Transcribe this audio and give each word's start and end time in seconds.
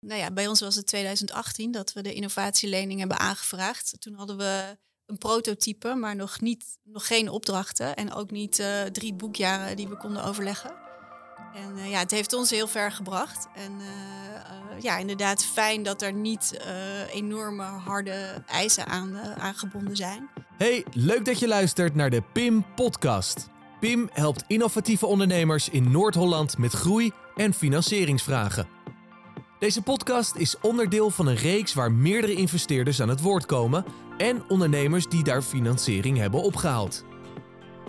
Nou 0.00 0.20
ja, 0.20 0.30
bij 0.30 0.46
ons 0.46 0.60
was 0.60 0.74
het 0.74 0.86
2018 0.86 1.72
dat 1.72 1.92
we 1.92 2.02
de 2.02 2.14
innovatielening 2.14 2.98
hebben 2.98 3.18
aangevraagd. 3.18 3.96
Toen 3.98 4.14
hadden 4.14 4.36
we 4.36 4.78
een 5.06 5.18
prototype, 5.18 5.94
maar 5.94 6.16
nog, 6.16 6.40
niet, 6.40 6.64
nog 6.82 7.06
geen 7.06 7.28
opdrachten 7.28 7.96
en 7.96 8.12
ook 8.12 8.30
niet 8.30 8.58
uh, 8.58 8.82
drie 8.82 9.14
boekjaren 9.14 9.76
die 9.76 9.88
we 9.88 9.96
konden 9.96 10.24
overleggen. 10.24 10.72
En 11.54 11.76
uh, 11.76 11.90
ja, 11.90 11.98
het 11.98 12.10
heeft 12.10 12.32
ons 12.32 12.50
heel 12.50 12.68
ver 12.68 12.92
gebracht. 12.92 13.46
En 13.54 13.72
uh, 13.72 14.82
ja, 14.82 14.96
inderdaad 14.96 15.44
fijn 15.44 15.82
dat 15.82 16.02
er 16.02 16.12
niet 16.12 16.60
enorme 17.12 17.62
harde 17.62 18.42
eisen 18.46 18.86
aan, 18.86 19.16
aan 19.18 19.54
gebonden 19.54 19.96
zijn. 19.96 20.30
Hey, 20.56 20.84
leuk 20.92 21.24
dat 21.24 21.38
je 21.38 21.48
luistert 21.48 21.94
naar 21.94 22.10
de 22.10 22.22
PIM 22.32 22.64
podcast. 22.74 23.48
PIM 23.80 24.08
helpt 24.12 24.44
innovatieve 24.46 25.06
ondernemers 25.06 25.68
in 25.68 25.90
Noord-Holland 25.90 26.58
met 26.58 26.72
groei 26.72 27.12
en 27.34 27.54
financieringsvragen. 27.54 28.79
Deze 29.60 29.82
podcast 29.82 30.34
is 30.34 30.60
onderdeel 30.60 31.10
van 31.10 31.26
een 31.26 31.36
reeks 31.36 31.74
waar 31.74 31.92
meerdere 31.92 32.34
investeerders 32.34 33.00
aan 33.02 33.08
het 33.08 33.20
woord 33.20 33.46
komen 33.46 33.84
en 34.18 34.42
ondernemers 34.48 35.08
die 35.08 35.24
daar 35.24 35.42
financiering 35.42 36.18
hebben 36.18 36.42
opgehaald. 36.42 37.04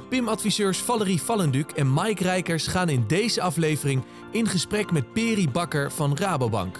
PIM-adviseurs 0.09 0.77
Valerie 0.77 1.21
Vallenduk 1.21 1.71
en 1.71 1.93
Mike 1.93 2.23
Rijkers 2.23 2.67
gaan 2.67 2.89
in 2.89 3.03
deze 3.07 3.41
aflevering 3.41 4.03
in 4.31 4.47
gesprek 4.47 4.91
met 4.91 5.13
Peri 5.13 5.49
Bakker 5.49 5.91
van 5.91 6.17
Rabobank. 6.17 6.79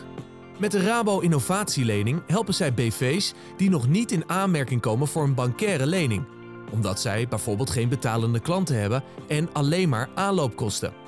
Met 0.59 0.71
de 0.71 0.83
Rabo 0.83 1.19
Innovatielening 1.19 2.21
helpen 2.27 2.53
zij 2.53 2.73
BV's 2.73 3.33
die 3.57 3.69
nog 3.69 3.87
niet 3.87 4.11
in 4.11 4.29
aanmerking 4.29 4.81
komen 4.81 5.07
voor 5.07 5.23
een 5.23 5.35
bankaire 5.35 5.85
lening, 5.85 6.25
omdat 6.71 6.99
zij 6.99 7.27
bijvoorbeeld 7.27 7.69
geen 7.69 7.89
betalende 7.89 8.39
klanten 8.39 8.79
hebben 8.79 9.03
en 9.27 9.53
alleen 9.53 9.89
maar 9.89 10.09
aanloopkosten. 10.15 11.00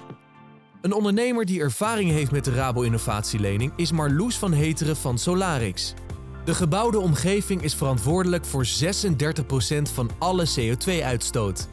Een 0.84 0.94
ondernemer 0.94 1.46
die 1.46 1.60
ervaring 1.60 2.10
heeft 2.10 2.32
met 2.32 2.46
de 2.46 2.52
Rabo 2.52 2.82
Innovatielening 2.82 3.73
is 3.76 3.92
Marloes 3.92 4.38
van 4.38 4.54
Heteren 4.54 4.96
van 4.96 5.18
Solarix. 5.18 5.94
De 6.46 6.54
gebouwde 6.54 7.00
omgeving 7.00 7.62
is 7.62 7.76
verantwoordelijk 7.76 8.45
voor 8.45 8.66
36% 8.66 8.67
van 9.94 10.09
alle 10.17 10.48
CO2-uitstoot. 10.59 11.67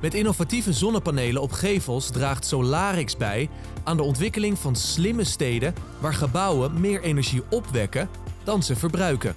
Met 0.00 0.14
innovatieve 0.14 0.72
zonnepanelen 0.72 1.42
op 1.42 1.52
gevels 1.52 2.10
draagt 2.10 2.46
Solarix 2.46 3.16
bij 3.16 3.48
aan 3.84 3.96
de 3.96 4.02
ontwikkeling 4.02 4.58
van 4.58 4.76
slimme 4.76 5.24
steden 5.24 5.74
waar 6.00 6.14
gebouwen 6.14 6.80
meer 6.80 7.02
energie 7.02 7.42
opwekken 7.50 8.08
dan 8.44 8.62
ze 8.62 8.76
verbruiken. 8.76 9.34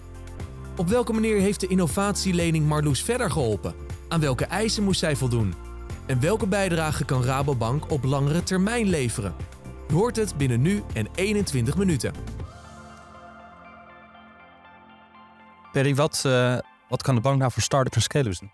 Op 0.77 0.87
welke 0.87 1.13
manier 1.13 1.39
heeft 1.39 1.59
de 1.59 1.67
innovatielening 1.67 2.67
Marloes 2.67 3.03
verder 3.03 3.31
geholpen? 3.31 3.75
Aan 4.07 4.19
welke 4.19 4.45
eisen 4.45 4.83
moest 4.83 4.99
zij 4.99 5.15
voldoen? 5.15 5.72
En 6.05 6.19
welke 6.19 6.47
bijdrage 6.47 7.05
kan 7.05 7.23
Rabobank 7.23 7.91
op 7.91 8.03
langere 8.03 8.43
termijn 8.43 8.87
leveren? 8.87 9.35
Je 9.87 9.93
hoort 9.93 10.15
het 10.15 10.37
binnen 10.37 10.61
nu 10.61 10.83
en 10.93 11.07
21 11.15 11.77
minuten. 11.77 12.13
Perry, 15.71 15.95
wat, 15.95 16.23
uh, 16.25 16.57
wat 16.89 17.01
kan 17.01 17.15
de 17.15 17.21
bank 17.21 17.39
nou 17.39 17.51
voor 17.51 17.61
start-ups 17.61 17.95
en 17.95 18.01
scale-ups 18.01 18.39
doen? 18.39 18.51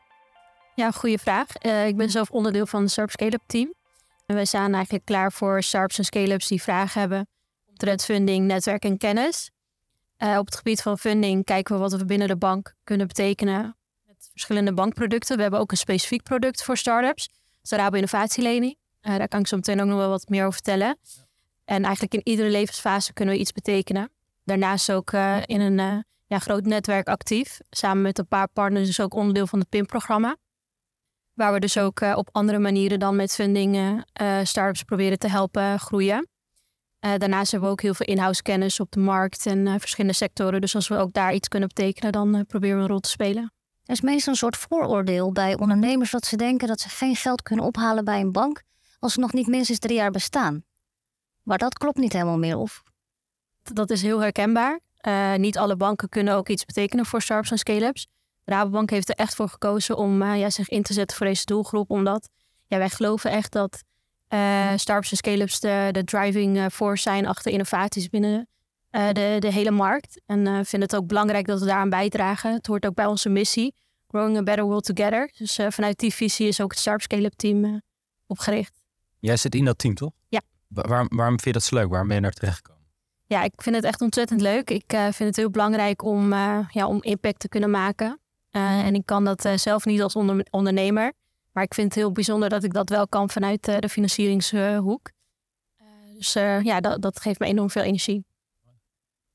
Ja, 0.76 0.92
goede 0.92 1.18
vraag. 1.18 1.48
Uh, 1.66 1.88
ik 1.88 1.98
ben 1.98 2.10
zelf 2.10 2.30
onderdeel 2.30 2.66
van 2.66 2.82
het 2.82 2.92
Startup 2.92 3.14
Scale-up 3.14 3.42
team. 3.46 3.74
En 4.26 4.36
wij 4.36 4.46
staan 4.46 4.74
eigenlijk 4.74 5.06
klaar 5.06 5.32
voor 5.32 5.64
startups 5.64 5.98
en 5.98 6.06
scale-ups 6.06 6.48
die 6.48 6.62
vragen 6.62 7.00
hebben 7.00 7.28
omtrent 7.66 8.06
funding, 8.06 8.46
netwerk 8.46 8.84
en 8.84 8.98
kennis. 8.98 9.52
Uh, 10.18 10.38
op 10.38 10.46
het 10.46 10.56
gebied 10.56 10.82
van 10.82 10.98
funding 10.98 11.46
kijken 11.46 11.76
we 11.76 11.82
wat 11.82 11.94
we 11.94 12.06
binnen 12.06 12.28
de 12.28 12.38
bank 12.38 12.74
kunnen 12.84 13.08
betekenen 13.08 13.78
met 14.06 14.28
verschillende 14.32 14.74
bankproducten. 14.74 15.36
We 15.36 15.42
hebben 15.42 15.60
ook 15.60 15.72
een 15.72 15.78
specifiek 15.78 16.24
product 16.24 16.64
voor 16.64 16.78
startups 16.78 17.30
de 17.70 17.76
Rabo 17.76 17.96
Innovatielening. 17.96 18.76
Uh, 19.02 19.18
daar 19.18 19.28
kan 19.28 19.40
ik 19.40 19.48
zo 19.48 19.56
meteen 19.56 19.82
ook 19.82 19.88
nog 19.88 19.98
wel 19.98 20.10
wat 20.10 20.30
meer 20.30 20.42
over 20.42 20.54
vertellen. 20.54 20.98
En 21.66 21.84
eigenlijk 21.84 22.14
in 22.14 22.22
iedere 22.24 22.50
levensfase 22.50 23.14
kunnen 23.14 23.34
we 23.34 23.40
iets 23.40 23.52
betekenen. 23.52 24.12
Daarnaast 24.44 24.92
ook 24.92 25.12
uh, 25.12 25.38
in 25.46 25.62
een 25.62 25.78
uh, 25.78 25.98
ja, 26.26 26.40
groot 26.40 26.66
netwerk 26.66 27.08
actief. 27.08 27.60
Samen 27.70 28.02
met 28.02 28.18
een 28.18 28.28
paar 28.28 28.48
partners, 28.48 28.88
dus 28.88 29.00
ook 29.00 29.14
onderdeel 29.14 29.48
van 29.48 29.60
het 29.60 29.70
PIM-programma. 29.70 30.38
Waar 31.34 31.54
we 31.54 31.60
dus 31.60 31.78
ook 31.78 32.02
op 32.02 32.30
andere 32.32 32.60
manieren 32.60 33.00
dan 33.00 33.16
met 33.16 33.34
funding 33.34 34.04
startups 34.44 34.84
proberen 34.84 35.20
te 35.20 35.30
helpen 35.30 35.80
groeien. 35.80 36.28
daarnaast 37.00 37.52
hebben 37.52 37.70
we 37.70 37.76
ook 37.76 37.82
heel 37.82 37.94
veel 37.94 38.06
in-house 38.06 38.42
kennis 38.42 38.80
op 38.80 38.92
de 38.92 39.00
markt 39.00 39.46
en 39.46 39.80
verschillende 39.80 40.16
sectoren. 40.16 40.62
Dus 40.62 40.76
als 40.76 40.88
we 40.88 40.98
ook 40.98 41.14
daar 41.14 41.34
iets 41.34 41.48
kunnen 41.48 41.68
betekenen, 41.68 42.12
dan 42.12 42.46
proberen 42.48 42.76
we 42.76 42.82
een 42.82 42.90
rol 42.90 43.00
te 43.00 43.10
spelen. 43.10 43.52
Er 43.90 43.96
is 43.96 44.02
meestal 44.02 44.34
een 44.34 44.40
soort 44.40 44.58
vooroordeel 44.58 45.32
bij 45.32 45.58
ondernemers 45.58 46.12
dat 46.12 46.26
ze 46.26 46.36
denken 46.36 46.68
dat 46.68 46.80
ze 46.80 46.90
geen 46.90 47.16
geld 47.16 47.42
kunnen 47.42 47.66
ophalen 47.66 48.06
bij 48.06 48.20
een 48.20 48.32
bank 48.32 48.62
als 49.00 49.14
ze 49.14 49.20
nog 49.20 49.34
niet 49.34 49.48
minstens 49.48 49.80
drie 49.80 49.96
jaar 49.96 50.12
bestaan. 50.12 50.64
Maar 51.44 51.58
dat 51.58 51.78
klopt 51.78 51.98
niet 51.98 52.14
helemaal 52.14 52.38
meer, 52.38 52.58
of? 52.58 52.84
Dat 53.64 53.90
is 53.90 54.02
heel 54.02 54.20
herkenbaar. 54.20 54.80
Uh, 55.08 55.36
niet 55.36 55.58
alle 55.58 55.76
banken 55.76 56.10
kunnen 56.10 56.36
ook 56.36 56.50
iets 56.50 56.66
betekenen 56.66 57.06
voor 57.06 57.22
startups 57.22 57.52
en 57.52 57.58
scale-ups. 57.58 58.08
Rabobank 58.46 58.90
heeft 58.90 59.10
er 59.10 59.16
echt 59.16 59.36
voor 59.36 59.50
gekozen 59.50 59.98
om 59.98 60.22
uh, 60.22 60.40
ja, 60.40 60.50
zich 60.50 60.70
in 60.70 60.84
te 60.84 60.94
zetten 60.94 61.18
voor 61.18 61.26
deze 61.26 61.46
doelgroep. 61.46 61.90
Omdat 61.90 62.30
ja, 62.68 62.78
wij 62.78 62.90
geloven 62.90 63.32
echt 63.32 63.52
dat 63.52 63.84
uh, 64.30 64.72
startups 64.76 65.12
en 65.12 65.18
scale-ups 65.18 65.60
de, 65.60 65.90
de 65.92 66.04
driving 66.04 66.72
force 66.72 67.02
zijn 67.02 67.28
achter 67.28 67.52
innovaties 67.52 68.10
binnen 68.10 68.48
de, 68.90 69.36
de 69.40 69.52
hele 69.52 69.72
markt. 69.72 70.22
En 70.26 70.44
vinden 70.44 70.90
het 70.90 70.96
ook 70.96 71.08
belangrijk 71.08 71.48
dat 71.48 71.60
we 71.60 71.66
daaraan 71.66 71.90
bijdragen. 71.90 72.54
Het 72.54 72.68
hoort 72.68 72.86
ook 72.86 72.96
bij 72.96 73.06
onze 73.06 73.30
missie. 73.30 73.74
Growing 74.12 74.38
a 74.38 74.44
Better 74.44 74.66
World 74.66 74.84
Together. 74.84 75.32
Dus 75.38 75.60
uh, 75.60 75.68
vanuit 75.70 76.00
die 76.00 76.14
visie 76.14 76.48
is 76.48 76.62
ook 76.62 76.72
het 76.72 76.80
Startup 76.80 77.02
Scale-up 77.02 77.34
team 77.34 77.64
uh, 77.66 77.78
opgericht. 78.28 78.82
Jij 79.20 79.38
zit 79.38 79.56
in 79.56 79.66
dat 79.66 79.78
team, 79.78 79.94
toch? 79.94 80.12
Ja. 80.28 80.42
waarom, 80.68 81.08
waarom 81.10 81.40
vind 81.40 81.44
je 81.44 81.52
dat 81.52 81.64
zo 81.64 81.76
leuk? 81.76 81.90
Waarom 81.90 82.08
ben 82.08 82.16
je 82.16 82.24
daar 82.24 82.32
terechtgekomen? 82.32 82.88
Ja, 83.26 83.44
ik 83.44 83.54
vind 83.56 83.76
het 83.76 83.86
echt 83.86 84.02
ontzettend 84.02 84.42
leuk. 84.42 84.70
Ik 84.70 84.94
uh, 84.94 85.02
vind 85.02 85.18
het 85.18 85.36
heel 85.36 85.50
belangrijk 85.50 86.04
om, 86.04 86.34
ja, 86.70 86.88
om 86.88 87.02
impact 87.02 87.40
te 87.40 87.50
kunnen 87.50 87.70
maken. 87.70 88.20
en 88.52 88.96
ik 88.96 89.06
kan 89.06 89.26
dat 89.26 89.50
zelf 89.56 89.86
niet 89.86 90.02
als 90.02 90.16
onder, 90.16 90.48
ondernemer. 90.50 91.14
Maar 91.52 91.64
ik 91.64 91.74
vind 91.74 91.88
het 91.88 91.96
heel 91.96 92.12
bijzonder 92.12 92.50
dat 92.50 92.64
ik 92.64 92.74
dat 92.74 92.90
wel 92.90 93.08
kan 93.08 93.30
vanuit 93.30 93.64
de 93.64 93.90
financieringshoek. 93.90 95.12
dus 96.18 96.34
ja, 96.34 96.80
dat, 96.80 97.02
dat 97.02 97.20
geeft 97.20 97.40
me 97.40 97.46
enorm 97.46 97.70
veel 97.70 97.82
energie. 97.82 98.26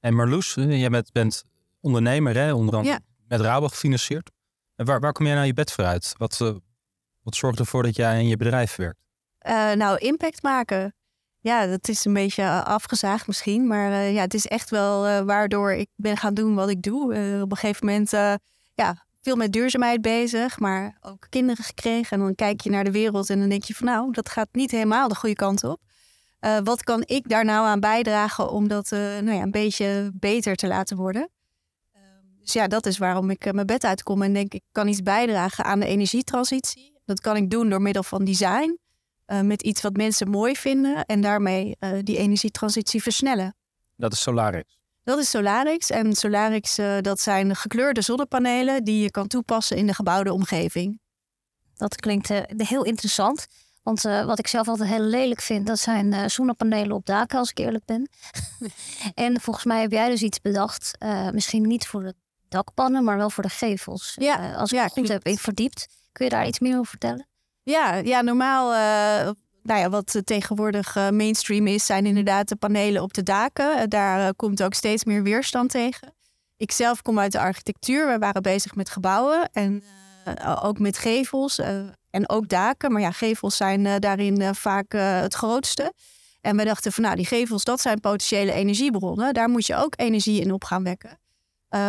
En 0.04 0.15
Marloes, 0.15 0.54
jij 0.54 0.91
bent, 0.91 1.12
bent 1.12 1.44
ondernemer, 1.81 2.37
hè? 2.37 2.53
onder 2.53 2.76
andere 2.76 2.94
ja. 2.94 3.00
met 3.28 3.41
Rabo 3.41 3.69
gefinancierd. 3.69 4.31
En 4.76 4.87
waar, 4.87 5.00
waar 5.00 5.12
kom 5.12 5.26
jij 5.26 5.34
nou 5.34 5.47
je 5.47 5.54
bed 5.54 5.72
voor 5.72 5.84
uit? 5.84 6.15
Wat, 6.16 6.38
uh, 6.42 6.54
wat 7.22 7.37
zorgt 7.37 7.59
ervoor 7.59 7.82
dat 7.82 7.97
jij 7.97 8.19
in 8.19 8.28
je 8.28 8.37
bedrijf 8.37 8.76
werkt? 8.76 8.98
Uh, 9.47 9.72
nou, 9.72 9.98
impact 9.98 10.42
maken. 10.42 10.94
Ja, 11.41 11.66
dat 11.66 11.88
is 11.88 12.04
een 12.04 12.12
beetje 12.12 12.62
afgezaagd 12.65 13.26
misschien. 13.26 13.66
Maar 13.66 13.91
uh, 13.91 14.15
ja, 14.15 14.20
het 14.20 14.34
is 14.34 14.47
echt 14.47 14.70
wel 14.70 15.25
waardoor 15.25 15.72
ik 15.72 15.88
ben 15.97 16.16
gaan 16.16 16.34
doen 16.34 16.54
wat 16.54 16.69
ik 16.69 16.82
doe. 16.82 17.03
op 17.42 17.50
een 17.50 17.56
gegeven 17.56 17.86
moment 17.86 18.10
ja, 18.75 19.06
veel 19.21 19.36
met 19.36 19.53
duurzaamheid 19.53 20.03
bezig. 20.03 20.59
Maar 20.59 20.98
ook 21.00 21.26
kinderen 21.28 21.65
gekregen. 21.65 22.19
En 22.19 22.25
dan 22.25 22.34
kijk 22.34 22.60
je 22.60 22.71
naar 22.71 22.84
de 22.84 22.92
wereld 22.92 23.31
en 23.31 23.38
dan 23.38 23.48
denk 23.48 23.65
je 23.65 23.75
van 23.75 23.86
nou, 23.86 24.12
dat 24.12 24.28
gaat 24.28 24.48
niet 24.53 24.71
helemaal 24.71 25.09
de 25.09 25.15
goede 25.15 25.34
kant 25.34 25.65
op. 25.65 25.81
wat 26.65 26.82
kan 26.82 27.03
ik 27.06 27.28
daar 27.28 27.44
nou 27.44 27.66
aan 27.66 27.81
bijdragen 27.81 28.50
om 28.50 28.69
dat 28.69 28.91
nou 28.91 29.32
ja, 29.32 29.43
een 29.43 29.50
beetje 29.50 30.10
beter 30.15 30.56
te 30.56 30.66
laten 30.66 30.97
worden? 30.97 31.31
Dus 32.44 32.53
ja, 32.53 32.66
dat 32.66 32.87
is 32.87 32.99
waarom 32.99 33.31
ik 33.31 33.44
eh, 33.44 33.53
mijn 33.53 33.66
bed 33.66 33.84
uitkom 33.84 34.22
en 34.22 34.32
denk 34.32 34.54
ik 34.54 34.62
kan 34.72 34.88
iets 34.88 35.03
bijdragen 35.03 35.65
aan 35.65 35.81
de 35.81 35.87
energietransitie. 35.87 37.00
Dat 37.04 37.21
kan 37.21 37.37
ik 37.37 37.50
doen 37.50 37.69
door 37.69 37.83
middel 37.83 38.03
van 38.03 38.25
design, 38.25 38.78
uh, 39.27 39.41
met 39.41 39.62
iets 39.62 39.81
wat 39.81 39.97
mensen 39.97 40.31
mooi 40.31 40.56
vinden 40.56 41.04
en 41.04 41.21
daarmee 41.21 41.77
uh, 41.81 41.99
die 42.03 42.16
energietransitie 42.16 43.03
versnellen. 43.03 43.56
Dat 43.97 44.12
is 44.12 44.21
Solarix. 44.21 44.78
Dat 45.04 45.19
is 45.19 45.31
Solarix. 45.31 45.91
En 45.91 46.15
Solarix, 46.15 46.78
uh, 46.78 46.99
dat 47.00 47.21
zijn 47.21 47.56
gekleurde 47.56 48.03
zonnepanelen 48.03 48.84
die 48.84 49.03
je 49.03 49.10
kan 49.10 49.27
toepassen 49.27 49.77
in 49.77 49.87
de 49.87 49.94
gebouwde 49.94 50.33
omgeving. 50.33 51.00
Dat 51.75 51.97
klinkt 51.97 52.28
heel 52.56 52.84
interessant. 52.84 53.47
Want 53.84 54.03
wat 54.03 54.39
ik 54.39 54.47
zelf 54.47 54.69
altijd 54.69 54.89
heel 54.89 55.00
lelijk 55.00 55.41
vind, 55.41 55.67
dat 55.67 55.78
zijn 55.78 56.31
zonnepanelen 56.31 56.97
op 56.97 57.06
daken, 57.06 57.39
als 57.39 57.50
ik 57.50 57.59
eerlijk 57.59 57.84
ben. 57.84 58.09
en 59.15 59.41
volgens 59.41 59.65
mij 59.65 59.81
heb 59.81 59.91
jij 59.91 60.09
dus 60.09 60.22
iets 60.22 60.41
bedacht. 60.41 60.98
misschien 61.33 61.66
niet 61.66 61.86
voor 61.86 62.03
het 62.03 62.15
dakpannen, 62.54 63.04
maar 63.04 63.16
wel 63.16 63.31
voor 63.31 63.42
de 63.42 63.48
gevels. 63.48 64.16
Ja, 64.19 64.51
uh, 64.51 64.57
als 64.57 64.72
ik 64.72 64.78
ja, 64.78 64.89
goed 64.89 65.09
heb 65.09 65.27
in 65.27 65.36
verdiept. 65.36 65.89
Kun 66.13 66.25
je 66.25 66.31
daar 66.31 66.47
iets 66.47 66.59
meer 66.59 66.72
over 66.72 66.86
vertellen? 66.86 67.27
Ja, 67.63 67.95
ja 67.95 68.21
normaal, 68.21 68.72
uh, 68.72 69.33
nou 69.63 69.81
ja, 69.81 69.91
wat 69.91 70.21
tegenwoordig 70.25 70.97
uh, 70.97 71.09
mainstream 71.09 71.66
is, 71.66 71.87
zijn 71.87 72.07
inderdaad 72.07 72.48
de 72.48 72.57
panelen 72.57 73.03
op 73.03 73.15
de 73.15 73.22
daken. 73.22 73.91
daar 73.91 74.34
komt 74.34 74.63
ook 74.63 74.75
steeds 74.75 75.04
meer 75.04 75.22
weerstand 75.22 75.71
tegen. 75.71 76.15
Ik 76.57 76.72
zelf 76.72 77.03
kom 77.03 77.19
uit 77.19 77.33
de 77.33 77.39
architectuur. 77.39 78.07
We 78.07 78.19
waren 78.19 78.42
bezig 78.42 78.75
met 78.75 78.91
gebouwen 78.91 79.48
en 79.53 79.84
ook 80.63 80.78
met 80.78 80.98
gevels 80.98 81.60
en 82.15 82.28
ook 82.28 82.49
daken. 82.49 82.93
Maar 82.93 83.01
ja, 83.01 83.11
gevels 83.11 83.57
zijn 83.57 84.01
daarin 84.01 84.55
vaak 84.55 84.93
het 84.93 85.34
grootste. 85.34 85.93
En 86.41 86.57
we 86.57 86.65
dachten 86.65 86.93
van 86.93 87.03
nou, 87.03 87.16
die 87.16 87.27
gevels, 87.27 87.65
dat 87.65 87.81
zijn 87.81 88.01
potentiële 88.01 88.53
energiebronnen. 88.53 89.34
Daar 89.34 89.49
moet 89.49 89.66
je 89.66 89.77
ook 89.77 89.93
energie 89.97 90.41
in 90.41 90.53
op 90.53 90.65
gaan 90.65 90.84
wekken. 90.84 91.19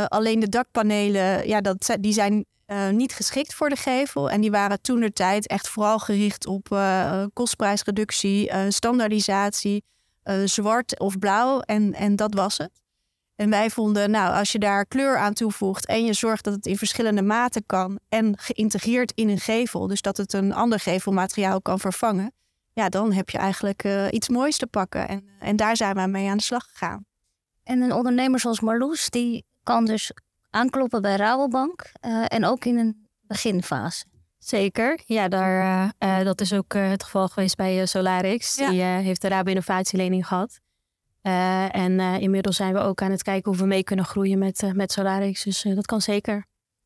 Alleen 0.07 0.39
de 0.39 0.49
dakpanelen, 0.49 1.47
ja, 1.47 1.61
dat, 1.61 1.97
die 1.99 2.13
zijn 2.13 2.45
niet 2.91 3.13
geschikt 3.13 3.53
voor 3.53 3.69
de 3.69 3.75
gevel. 3.75 4.29
En 4.29 4.41
die 4.41 4.51
waren 4.51 4.81
toen 4.81 4.99
de 4.99 5.13
tijd 5.13 5.47
echt 5.47 5.67
vooral 5.67 5.99
gericht 5.99 6.45
op 6.47 6.79
kostprijsreductie, 7.33 8.51
standaardisatie. 8.69 9.83
zwart 10.45 10.99
of 10.99 11.19
blauw 11.19 11.59
en, 11.59 11.93
en 11.93 12.15
dat 12.15 12.33
was 12.33 12.57
het. 12.57 12.84
En 13.35 13.49
wij 13.49 13.69
vonden, 13.69 14.11
nou, 14.11 14.33
als 14.35 14.51
je 14.51 14.59
daar 14.59 14.85
kleur 14.85 15.17
aan 15.17 15.33
toevoegt 15.33 15.85
en 15.85 16.05
je 16.05 16.13
zorgt 16.13 16.43
dat 16.43 16.53
het 16.53 16.65
in 16.65 16.77
verschillende 16.77 17.21
maten 17.21 17.65
kan 17.65 17.99
en 18.09 18.37
geïntegreerd 18.37 19.11
in 19.15 19.29
een 19.29 19.39
gevel, 19.39 19.87
dus 19.87 20.01
dat 20.01 20.17
het 20.17 20.33
een 20.33 20.53
ander 20.53 20.79
gevelmateriaal 20.79 21.61
kan 21.61 21.79
vervangen, 21.79 22.33
ja, 22.73 22.89
dan 22.89 23.13
heb 23.13 23.29
je 23.29 23.37
eigenlijk 23.37 23.83
uh, 23.83 24.07
iets 24.09 24.29
moois 24.29 24.57
te 24.57 24.67
pakken. 24.67 25.07
En, 25.07 25.27
en 25.39 25.55
daar 25.55 25.75
zijn 25.75 25.95
we 25.95 26.07
mee 26.07 26.29
aan 26.29 26.37
de 26.37 26.43
slag 26.43 26.65
gegaan. 26.71 27.05
En 27.63 27.81
een 27.81 27.93
ondernemer 27.93 28.39
zoals 28.39 28.59
Marloes, 28.59 29.09
die 29.09 29.45
kan 29.63 29.85
dus 29.85 30.11
aankloppen 30.49 31.01
bij 31.01 31.15
Rabobank 31.15 31.91
uh, 32.01 32.25
en 32.27 32.45
ook 32.45 32.65
in 32.65 32.77
een 32.77 33.07
beginfase. 33.21 34.05
Zeker, 34.37 34.99
ja, 35.05 35.27
daar, 35.27 35.93
uh, 35.99 36.23
dat 36.23 36.41
is 36.41 36.53
ook 36.53 36.73
het 36.73 37.03
geval 37.03 37.27
geweest 37.27 37.55
bij 37.55 37.85
Solarix. 37.85 38.55
Die 38.55 38.81
heeft 38.81 39.21
de 39.21 39.27
Rabo 39.27 39.49
Innovatielening 39.49 40.27
gehad. 40.27 40.59
Uh, 41.27 41.75
en 41.75 41.91
uh, 41.91 42.19
inmiddels 42.19 42.55
zijn 42.55 42.73
we 42.73 42.79
ook 42.79 43.01
aan 43.01 43.11
het 43.11 43.23
kijken 43.23 43.51
hoe 43.51 43.61
we 43.61 43.67
mee 43.67 43.83
kunnen 43.83 44.05
groeien 44.05 44.37
met, 44.37 44.61
uh, 44.63 44.71
met 44.71 44.91
Solarix. 44.91 45.43
Dus 45.43 45.61
dat 45.61 45.85
kan 45.85 46.01
zeker. 46.01 46.45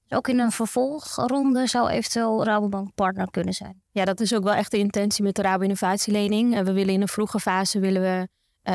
Ook 0.10 0.28
in 0.28 0.40
een 0.40 0.52
vervolgronde 0.52 1.68
zou 1.68 1.90
eventueel 1.90 2.44
Rabobank 2.44 2.94
partner 2.96 3.32
kunnen 3.32 3.54
zijn. 3.54 3.82
Ja, 3.92 4.06
dat 4.06 4.20
is 4.20 4.36
ook 4.36 4.44
wel 4.44 4.54
echt 4.54 4.72
de 4.72 4.78
intentie 4.78 5.24
met 5.24 5.36
de 5.36 5.42
Rabo 5.42 5.64
Innovatielening. 5.64 6.64
we 6.64 6.74
willen 6.74 6.94
in 6.94 7.02
een 7.02 7.08
vroege 7.08 7.40
fase 7.40 7.80
willen 7.80 8.02
we 8.02 8.28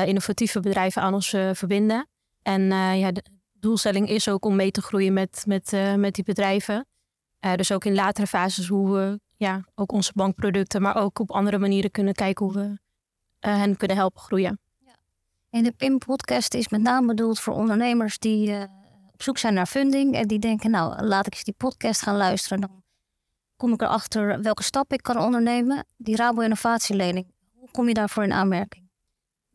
innovatieve 0.05 0.59
bedrijven 0.59 1.01
aan 1.01 1.13
ons 1.13 1.29
verbinden. 1.51 2.07
En 2.41 2.61
ja, 2.97 3.11
de 3.11 3.23
doelstelling 3.53 4.09
is 4.09 4.29
ook 4.29 4.45
om 4.45 4.55
mee 4.55 4.71
te 4.71 4.81
groeien 4.81 5.13
met, 5.13 5.43
met, 5.47 5.71
met 5.95 6.15
die 6.15 6.23
bedrijven. 6.23 6.87
dus 7.55 7.71
ook 7.71 7.85
in 7.85 7.93
latere 7.93 8.27
fases 8.27 8.67
hoe 8.67 8.93
we 8.93 9.19
ja, 9.37 9.65
ook 9.75 9.91
onze 9.91 10.11
bankproducten, 10.15 10.81
maar 10.81 10.95
ook 10.95 11.19
op 11.19 11.31
andere 11.31 11.57
manieren 11.57 11.91
kunnen 11.91 12.13
kijken 12.13 12.45
hoe 12.45 12.53
we 12.53 12.77
hen 13.39 13.77
kunnen 13.77 13.97
helpen 13.97 14.21
groeien. 14.21 14.59
En 15.55 15.63
de 15.63 15.71
PIM-podcast 15.71 16.53
is 16.53 16.69
met 16.69 16.81
name 16.81 17.07
bedoeld 17.07 17.39
voor 17.39 17.53
ondernemers 17.53 18.19
die 18.19 18.49
uh, 18.49 18.63
op 19.13 19.23
zoek 19.23 19.37
zijn 19.37 19.53
naar 19.53 19.65
funding. 19.65 20.15
En 20.15 20.27
die 20.27 20.39
denken, 20.39 20.71
nou, 20.71 21.05
laat 21.05 21.27
ik 21.27 21.33
eens 21.33 21.43
die 21.43 21.53
podcast 21.57 22.01
gaan 22.01 22.17
luisteren. 22.17 22.61
Dan 22.61 22.83
kom 23.55 23.73
ik 23.73 23.81
erachter 23.81 24.41
welke 24.41 24.63
stappen 24.63 24.97
ik 24.97 25.03
kan 25.03 25.17
ondernemen. 25.17 25.85
Die 25.97 26.15
Rabo 26.15 26.41
Innovatielening, 26.41 27.33
hoe 27.53 27.71
kom 27.71 27.87
je 27.87 27.93
daarvoor 27.93 28.23
in 28.23 28.33
aanmerking? 28.33 28.89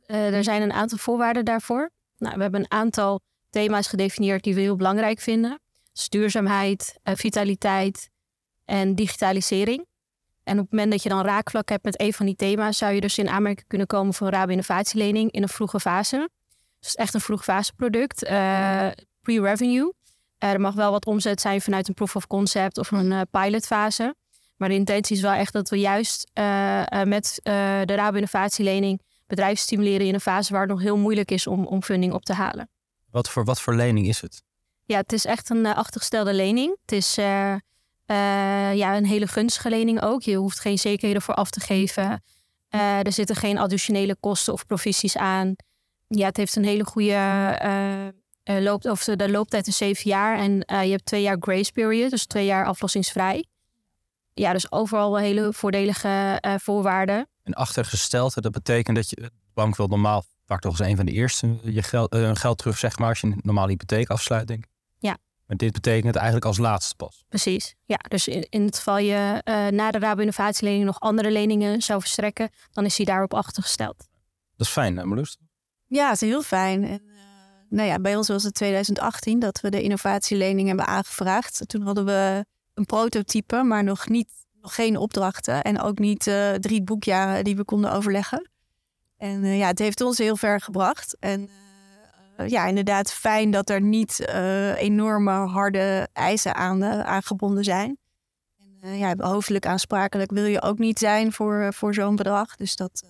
Uh, 0.07 0.35
er 0.35 0.45
zijn 0.45 0.63
een 0.63 0.73
aantal 0.73 0.99
voorwaarden 0.99 1.45
daarvoor. 1.45 1.91
Nou, 2.19 2.37
we 2.37 2.43
hebben 2.43 2.61
een 2.61 2.71
aantal 2.71 3.21
thema's 3.51 3.87
gedefinieerd 3.87 4.45
die 4.45 4.55
we 4.55 4.61
heel 4.61 4.77
belangrijk 4.77 5.21
vinden. 5.21 5.61
Dus 5.93 6.09
duurzaamheid, 6.09 6.99
uh, 7.05 7.15
vitaliteit 7.15 8.11
en 8.65 8.95
digitalisering. 8.95 9.87
En 10.43 10.59
op 10.59 10.63
het 10.63 10.71
moment 10.71 10.91
dat 10.91 11.03
je 11.03 11.09
dan 11.09 11.25
raakvlak 11.25 11.69
hebt 11.69 11.85
met 11.85 12.01
een 12.01 12.13
van 12.13 12.27
die 12.27 12.37
thema's, 12.37 12.79
zou 12.79 12.93
je 12.93 13.01
dus 13.01 13.19
in 13.19 13.29
aanmerking 13.29 13.67
kunnen 13.67 13.87
komen 13.87 14.15
voor 14.15 14.27
een 14.27 14.33
Rabo 14.33 14.51
innovatielening 14.51 15.31
in 15.33 15.43
een 15.43 15.49
vroege 15.49 15.81
fase. 15.81 16.31
Dus 16.81 16.95
echt 16.95 17.15
een 17.15 17.21
vroeg 17.21 17.45
fase 17.45 17.73
product, 17.75 18.25
uh, 18.25 18.89
pre-revenue. 19.21 19.93
Uh, 20.39 20.51
er 20.51 20.61
mag 20.61 20.75
wel 20.75 20.91
wat 20.91 21.07
omzet 21.07 21.41
zijn 21.41 21.61
vanuit 21.61 21.89
een 21.89 21.95
proof 21.95 22.17
of 22.17 22.27
concept 22.27 22.79
of 22.79 22.91
een 22.91 23.11
uh, 23.11 23.21
pilotfase. 23.31 24.15
Maar 24.57 24.69
de 24.69 24.75
intentie 24.75 25.17
is 25.17 25.23
wel 25.23 25.33
echt 25.33 25.53
dat 25.53 25.69
we 25.69 25.79
juist 25.79 26.31
met 27.05 27.41
de 27.43 27.95
Rabo 27.95 28.17
innovatielening 28.17 29.03
bedrijven 29.27 29.59
stimuleren 29.59 30.07
in 30.07 30.15
een 30.15 30.21
fase 30.21 30.53
waar 30.53 30.61
het 30.61 30.71
nog 30.71 30.81
heel 30.81 30.97
moeilijk 30.97 31.31
is 31.31 31.47
om, 31.47 31.67
om 31.67 31.83
funding 31.83 32.13
op 32.13 32.25
te 32.25 32.33
halen. 32.33 32.71
Wat 33.11 33.31
voor, 33.31 33.45
wat 33.45 33.61
voor 33.61 33.75
lening 33.75 34.07
is 34.07 34.21
het? 34.21 34.43
Ja, 34.85 34.97
het 34.97 35.13
is 35.13 35.25
echt 35.25 35.51
een 35.51 35.67
achtergestelde 35.67 36.35
lening. 36.35 36.77
Het 36.81 36.93
is 36.93 37.19
uh, 38.11 38.75
ja, 38.75 38.97
een 38.97 39.07
hele 39.07 39.27
gunstige 39.27 39.69
lening 39.69 40.03
ook. 40.03 40.23
Je 40.23 40.37
hoeft 40.37 40.61
geen 40.61 40.79
zekerheden 40.79 41.23
voor 41.23 41.35
af 41.35 41.51
te 41.51 41.61
geven. 41.61 42.23
Uh, 42.75 42.99
er 42.99 43.13
zitten 43.13 43.37
geen 43.37 43.59
additionele 43.59 44.17
kosten 44.21 44.53
of 44.53 44.67
provisies 44.67 45.17
aan. 45.17 45.55
Ja, 46.09 46.27
het 46.27 46.37
heeft 46.37 46.57
een 46.57 46.65
hele 46.65 46.85
goede 46.85 48.13
uh, 48.45 48.63
loop, 48.63 48.85
of 48.85 49.05
de 49.05 49.31
looptijd 49.31 49.67
is 49.67 49.77
zeven 49.77 50.11
jaar. 50.11 50.39
En 50.39 50.53
je 50.87 50.91
hebt 50.91 51.05
twee 51.05 51.23
jaar 51.23 51.37
grace 51.41 51.73
period, 51.73 52.11
dus 52.11 52.27
twee 52.27 52.45
jaar 52.45 52.67
aflossingsvrij. 52.67 53.45
Ja, 54.35 54.53
dus 54.53 54.73
overal 54.73 55.19
hele 55.19 55.53
voordelige 55.53 56.43
voorwaarden. 56.61 57.29
En 57.43 57.53
achtergesteld, 57.53 58.43
dat 58.43 58.53
betekent 58.53 58.97
dat 58.97 59.11
je 59.11 59.17
de 59.17 59.31
bank 59.55 59.77
wil 59.77 59.87
normaal 59.87 60.25
vaak 60.47 60.61
toch 60.61 60.79
eens 60.79 60.89
een 60.89 60.97
van 60.97 61.07
de 61.07 61.13
eerste 61.13 61.59
je 61.65 61.83
geld, 61.83 62.17
geld 62.33 62.59
terug, 62.59 62.79
zeg 62.79 62.99
maar, 62.99 63.09
als 63.09 63.21
je 63.21 63.27
een 63.27 63.41
normale 63.43 63.71
hypotheek 63.71 64.09
afsluit, 64.09 64.47
denk 64.47 64.65
ik. 64.65 64.70
Maar 65.51 65.59
dit 65.59 65.73
betekent 65.73 66.07
het 66.07 66.17
eigenlijk 66.17 66.45
als 66.45 66.59
laatste 66.59 66.95
pas. 66.97 67.25
Precies. 67.29 67.75
Ja, 67.85 67.97
dus 68.09 68.29
in, 68.29 68.47
in 68.49 68.65
het 68.65 68.77
geval 68.77 68.99
je 68.99 69.43
uh, 69.45 69.67
na 69.67 69.91
de 69.91 69.99
Rabo 69.99 70.21
innovatielening 70.21 70.85
nog 70.85 71.01
andere 71.01 71.31
leningen 71.31 71.83
zou 71.83 72.01
verstrekken, 72.01 72.51
dan 72.73 72.85
is 72.85 72.97
hij 72.97 73.07
daarop 73.07 73.35
achtergesteld. 73.35 73.97
Dat 74.57 74.67
is 74.67 74.73
fijn, 74.73 74.97
hè 74.97 75.05
Marloes? 75.05 75.37
Ja, 75.87 76.07
dat 76.07 76.23
is 76.23 76.29
heel 76.29 76.43
fijn. 76.43 76.85
En, 76.85 77.03
uh, 77.05 77.15
nou 77.69 77.89
ja, 77.89 77.99
bij 77.99 78.17
ons 78.17 78.29
was 78.29 78.43
het 78.43 78.55
2018 78.55 79.39
dat 79.39 79.61
we 79.61 79.71
de 79.71 79.83
innovatielening 79.83 80.69
hebben 80.69 80.87
aangevraagd. 80.87 81.69
Toen 81.69 81.83
hadden 81.83 82.05
we 82.05 82.45
een 82.75 82.87
prototype, 82.87 83.63
maar 83.63 83.85
nog, 83.85 84.09
niet, 84.09 84.31
nog 84.61 84.75
geen 84.75 84.97
opdrachten. 84.97 85.63
En 85.63 85.81
ook 85.81 85.99
niet 85.99 86.27
uh, 86.27 86.53
drie 86.53 86.83
boekjaren 86.83 87.45
die 87.45 87.57
we 87.57 87.65
konden 87.65 87.93
overleggen. 87.93 88.51
En 89.17 89.45
ja, 89.45 89.67
het 89.67 89.79
heeft 89.79 90.01
ons 90.01 90.19
heel 90.19 90.37
ver 90.37 90.61
gebracht. 90.61 91.17
En 91.19 91.49
eh, 91.49 91.55
ja, 92.47 92.67
inderdaad 92.67 93.13
fijn 93.13 93.51
dat 93.51 93.71
er 93.71 93.81
niet 93.81 94.21
uh, 94.21 94.81
enorme 94.81 95.31
harde 95.31 96.09
eisen 96.13 96.55
aan, 96.55 96.83
uh, 96.83 97.01
aangebonden 97.01 97.65
zijn. 97.65 97.99
En, 98.81 98.99
ja, 98.99 99.15
hoofdelijk 99.17 99.67
aansprakelijk 99.67 100.31
wil 100.31 100.45
je 100.45 100.63
ook 100.63 100.79
niet 100.79 100.99
zijn 100.99 101.33
voor, 101.33 101.75
voor 101.75 101.95
zo'n 101.95 102.17
bedrag. 102.17 102.57
Dus 102.57 102.77
dat 102.77 103.05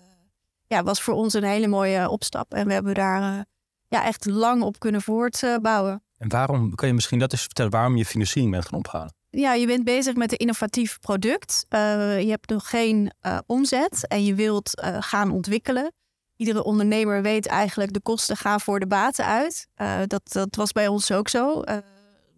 ja, 0.67 0.83
was 0.83 1.03
voor 1.03 1.15
ons 1.15 1.35
een 1.35 1.45
hele 1.45 1.69
mooie 1.69 2.09
opstap. 2.09 2.55
En 2.55 2.67
we 2.67 2.73
hebben 2.73 2.95
daar 2.95 3.45
ja, 3.89 4.05
echt 4.05 4.25
lang 4.27 4.63
op 4.63 4.79
kunnen 4.79 5.03
voortbouwen. 5.03 6.03
En 6.19 6.29
waarom, 6.29 6.75
kan 6.75 6.89
je 6.89 6.95
misschien 6.95 7.19
dat 7.19 7.33
eens 7.33 7.43
vertellen, 7.43 7.71
waarom 7.71 7.97
je 7.97 8.05
financiering 8.05 8.53
bent 8.53 8.65
gaan 8.67 8.79
ophalen? 8.79 9.15
Ja, 9.31 9.55
je 9.55 9.67
bent 9.67 9.85
bezig 9.85 10.15
met 10.15 10.33
een 10.33 10.39
innovatief 10.39 10.99
product. 11.01 11.67
je 11.69 12.27
hebt 12.29 12.49
nog 12.49 12.69
geen 12.69 13.13
omzet 13.47 14.07
en 14.09 14.25
je 14.25 14.35
wilt 14.35 14.83
gaan 15.01 15.31
ontwikkelen 15.31 15.93
iedere 16.41 16.65
ondernemer 16.65 17.23
weet 17.23 17.47
eigenlijk 17.47 17.93
de 17.93 18.01
kosten 18.01 18.37
gaan 18.37 18.61
voor 18.61 18.81
de 18.81 18.87
baten 18.87 19.25
uit. 19.25 19.67
Uh, 19.77 19.99
dat, 20.07 20.23
dat 20.33 20.57
was 20.57 20.73
bij 20.73 20.89
ons 20.89 21.13
ook 21.13 21.29
zo. 21.29 21.63
Uh, 21.63 21.77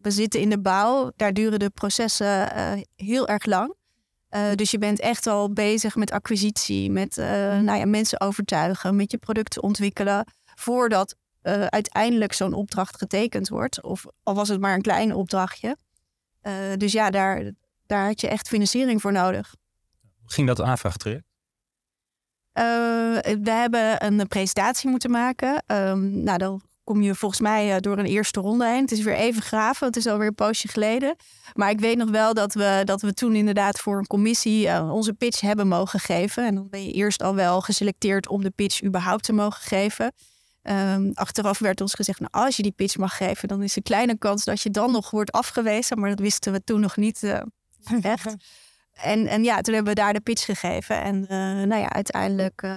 we 0.02 0.10
zitten 0.10 0.40
in 0.40 0.50
de 0.50 0.60
bouw, 0.60 1.12
daar 1.16 1.32
duren 1.32 1.58
de 1.58 1.70
processen 1.70 2.56
uh, 2.56 2.72
heel 2.96 3.28
erg 3.28 3.44
lang. 3.44 3.74
dus 4.54 4.70
je 4.70 4.78
bent 4.78 5.00
echt 5.00 5.26
al 5.26 5.52
bezig 5.52 5.96
met 5.96 6.10
acquisitie, 6.10 6.90
met 6.90 7.16
nou 7.16 7.78
ja, 7.78 7.86
mensen 7.86 8.20
overtuigen, 8.20 8.96
met 8.96 9.10
je 9.10 9.18
producten 9.18 9.62
ontwikkelen, 9.62 10.26
voordat 10.54 11.16
uiteindelijk 11.68 12.32
zo'n 12.32 12.52
opdracht 12.52 12.96
getekend 12.96 13.48
wordt. 13.48 13.82
Of 13.82 14.04
al 14.22 14.34
was 14.34 14.48
het 14.48 14.60
maar 14.60 14.74
een 14.74 14.82
klein 14.82 15.14
opdrachtje. 15.14 15.76
dus 16.76 16.92
ja, 16.92 17.10
daar, 17.10 17.50
daar 17.86 18.06
had 18.06 18.20
je 18.20 18.28
echt 18.28 18.48
financiering 18.48 19.00
voor 19.00 19.12
nodig. 19.12 19.54
Ging 20.26 20.46
dat 20.46 20.60
aanvraagtraject? 20.60 21.31
Uh, 22.54 22.64
we 23.42 23.50
hebben 23.50 24.04
een 24.04 24.28
presentatie 24.28 24.90
moeten 24.90 25.10
maken. 25.10 25.64
Um, 25.66 26.22
nou, 26.22 26.38
dan 26.38 26.62
kom 26.84 27.02
je 27.02 27.14
volgens 27.14 27.40
mij 27.40 27.74
uh, 27.74 27.76
door 27.80 27.98
een 27.98 28.06
eerste 28.06 28.40
ronde 28.40 28.66
heen. 28.66 28.80
Het 28.80 28.92
is 28.92 29.02
weer 29.02 29.14
even 29.14 29.42
graven, 29.42 29.86
het 29.86 29.96
is 29.96 30.06
alweer 30.06 30.26
een 30.26 30.34
poosje 30.34 30.68
geleden. 30.68 31.16
Maar 31.52 31.70
ik 31.70 31.80
weet 31.80 31.96
nog 31.96 32.10
wel 32.10 32.34
dat 32.34 32.54
we, 32.54 32.82
dat 32.84 33.00
we 33.00 33.14
toen 33.14 33.34
inderdaad 33.34 33.78
voor 33.78 33.98
een 33.98 34.06
commissie 34.06 34.66
uh, 34.66 34.92
onze 34.92 35.12
pitch 35.12 35.40
hebben 35.40 35.68
mogen 35.68 36.00
geven. 36.00 36.46
En 36.46 36.54
dan 36.54 36.68
ben 36.70 36.84
je 36.84 36.92
eerst 36.92 37.22
al 37.22 37.34
wel 37.34 37.60
geselecteerd 37.60 38.28
om 38.28 38.42
de 38.42 38.50
pitch 38.50 38.82
überhaupt 38.82 39.24
te 39.24 39.32
mogen 39.32 39.62
geven. 39.62 40.12
Um, 40.62 41.10
achteraf 41.14 41.58
werd 41.58 41.80
ons 41.80 41.94
gezegd, 41.94 42.20
nou, 42.20 42.32
als 42.32 42.56
je 42.56 42.62
die 42.62 42.72
pitch 42.72 42.96
mag 42.96 43.16
geven, 43.16 43.48
dan 43.48 43.62
is 43.62 43.76
er 43.76 43.82
kleine 43.82 44.18
kans 44.18 44.44
dat 44.44 44.60
je 44.60 44.70
dan 44.70 44.92
nog 44.92 45.10
wordt 45.10 45.32
afgewezen. 45.32 46.00
Maar 46.00 46.08
dat 46.08 46.18
wisten 46.18 46.52
we 46.52 46.64
toen 46.64 46.80
nog 46.80 46.96
niet 46.96 47.22
echt. 48.02 48.34
En, 48.92 49.26
en 49.26 49.44
ja, 49.44 49.60
toen 49.60 49.74
hebben 49.74 49.94
we 49.94 50.00
daar 50.00 50.12
de 50.12 50.20
pitch 50.20 50.44
gegeven. 50.44 51.02
En 51.02 51.16
uh, 51.22 51.28
nou 51.66 51.76
ja, 51.76 51.88
uiteindelijk 51.88 52.62
uh, 52.62 52.74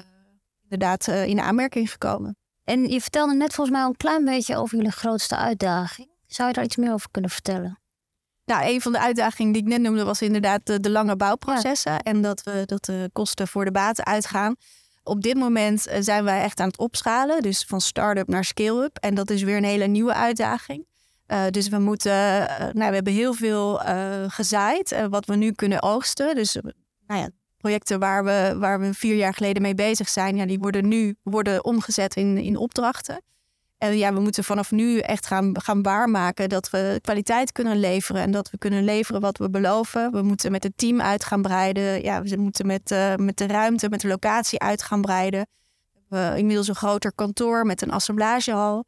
inderdaad 0.63 1.07
uh, 1.07 1.25
in 1.25 1.39
aanmerking 1.39 1.91
gekomen. 1.91 2.37
En 2.63 2.89
je 2.89 3.01
vertelde 3.01 3.33
net 3.33 3.53
volgens 3.53 3.75
mij 3.75 3.85
al 3.85 3.91
een 3.91 3.97
klein 3.97 4.25
beetje 4.25 4.57
over 4.57 4.77
jullie 4.77 4.91
grootste 4.91 5.35
uitdaging. 5.35 6.09
Zou 6.27 6.47
je 6.47 6.53
daar 6.53 6.63
iets 6.63 6.75
meer 6.75 6.93
over 6.93 7.11
kunnen 7.11 7.31
vertellen? 7.31 7.79
Nou, 8.45 8.65
een 8.65 8.81
van 8.81 8.91
de 8.91 8.99
uitdagingen 8.99 9.53
die 9.53 9.61
ik 9.61 9.67
net 9.67 9.81
noemde 9.81 10.03
was 10.03 10.21
inderdaad 10.21 10.65
de, 10.65 10.79
de 10.79 10.89
lange 10.89 11.15
bouwprocessen. 11.15 11.99
En 11.99 12.21
dat, 12.21 12.43
we, 12.43 12.63
dat 12.65 12.85
de 12.85 13.09
kosten 13.13 13.47
voor 13.47 13.65
de 13.65 13.71
baten 13.71 14.05
uitgaan. 14.05 14.55
Op 15.03 15.21
dit 15.21 15.37
moment 15.37 15.87
zijn 15.99 16.23
wij 16.23 16.41
echt 16.41 16.59
aan 16.59 16.67
het 16.67 16.77
opschalen. 16.77 17.41
Dus 17.41 17.63
van 17.63 17.81
start-up 17.81 18.27
naar 18.27 18.43
scale-up. 18.43 18.97
En 18.97 19.15
dat 19.15 19.29
is 19.29 19.43
weer 19.43 19.57
een 19.57 19.63
hele 19.63 19.87
nieuwe 19.87 20.13
uitdaging. 20.13 20.85
Uh, 21.27 21.43
dus 21.49 21.69
we 21.69 21.79
moeten, 21.79 22.11
uh, 22.11 22.59
nou, 22.59 22.89
we 22.89 22.95
hebben 22.95 23.13
heel 23.13 23.33
veel 23.33 23.79
gezaaid, 24.27 25.07
wat 25.09 25.25
we 25.25 25.35
nu 25.35 25.51
kunnen 25.51 25.81
oogsten. 25.81 26.35
Dus 26.35 26.57
nou 27.07 27.21
ja, 27.21 27.29
projecten 27.57 27.99
waar 27.99 28.23
we, 28.23 28.55
waar 28.59 28.79
we 28.79 28.93
vier 28.93 29.15
jaar 29.15 29.33
geleden 29.33 29.61
mee 29.61 29.75
bezig 29.75 30.09
zijn, 30.09 30.35
ja, 30.35 30.45
die 30.45 30.59
worden 30.59 30.87
nu 30.87 31.15
worden 31.23 31.65
omgezet 31.65 32.15
in, 32.15 32.37
in 32.37 32.57
opdrachten. 32.57 33.21
En 33.77 33.97
ja, 33.97 34.13
we 34.13 34.19
moeten 34.19 34.43
vanaf 34.43 34.71
nu 34.71 34.99
echt 34.99 35.25
gaan, 35.27 35.61
gaan 35.61 35.81
waarmaken 35.81 36.49
dat 36.49 36.69
we 36.69 36.99
kwaliteit 37.01 37.51
kunnen 37.51 37.79
leveren 37.79 38.21
en 38.21 38.31
dat 38.31 38.49
we 38.49 38.57
kunnen 38.57 38.83
leveren 38.83 39.21
wat 39.21 39.37
we 39.37 39.49
beloven. 39.49 40.11
We 40.11 40.21
moeten 40.21 40.51
met 40.51 40.63
het 40.63 40.77
team 40.77 41.01
uit 41.01 41.23
gaan 41.23 41.41
breiden. 41.41 42.03
Ja, 42.03 42.21
we 42.21 42.35
moeten 42.35 42.65
met, 42.65 42.95
met 43.15 43.37
de 43.37 43.47
ruimte, 43.47 43.89
met 43.89 44.01
de 44.01 44.07
locatie 44.07 44.59
uit 44.59 44.81
gaan 44.81 45.01
breiden 45.01 45.47
hebben 46.09 46.37
inmiddels 46.37 46.67
een 46.67 46.75
groter 46.75 47.13
kantoor 47.13 47.65
met 47.65 47.81
een 47.81 47.91
assemblagehal. 47.91 48.85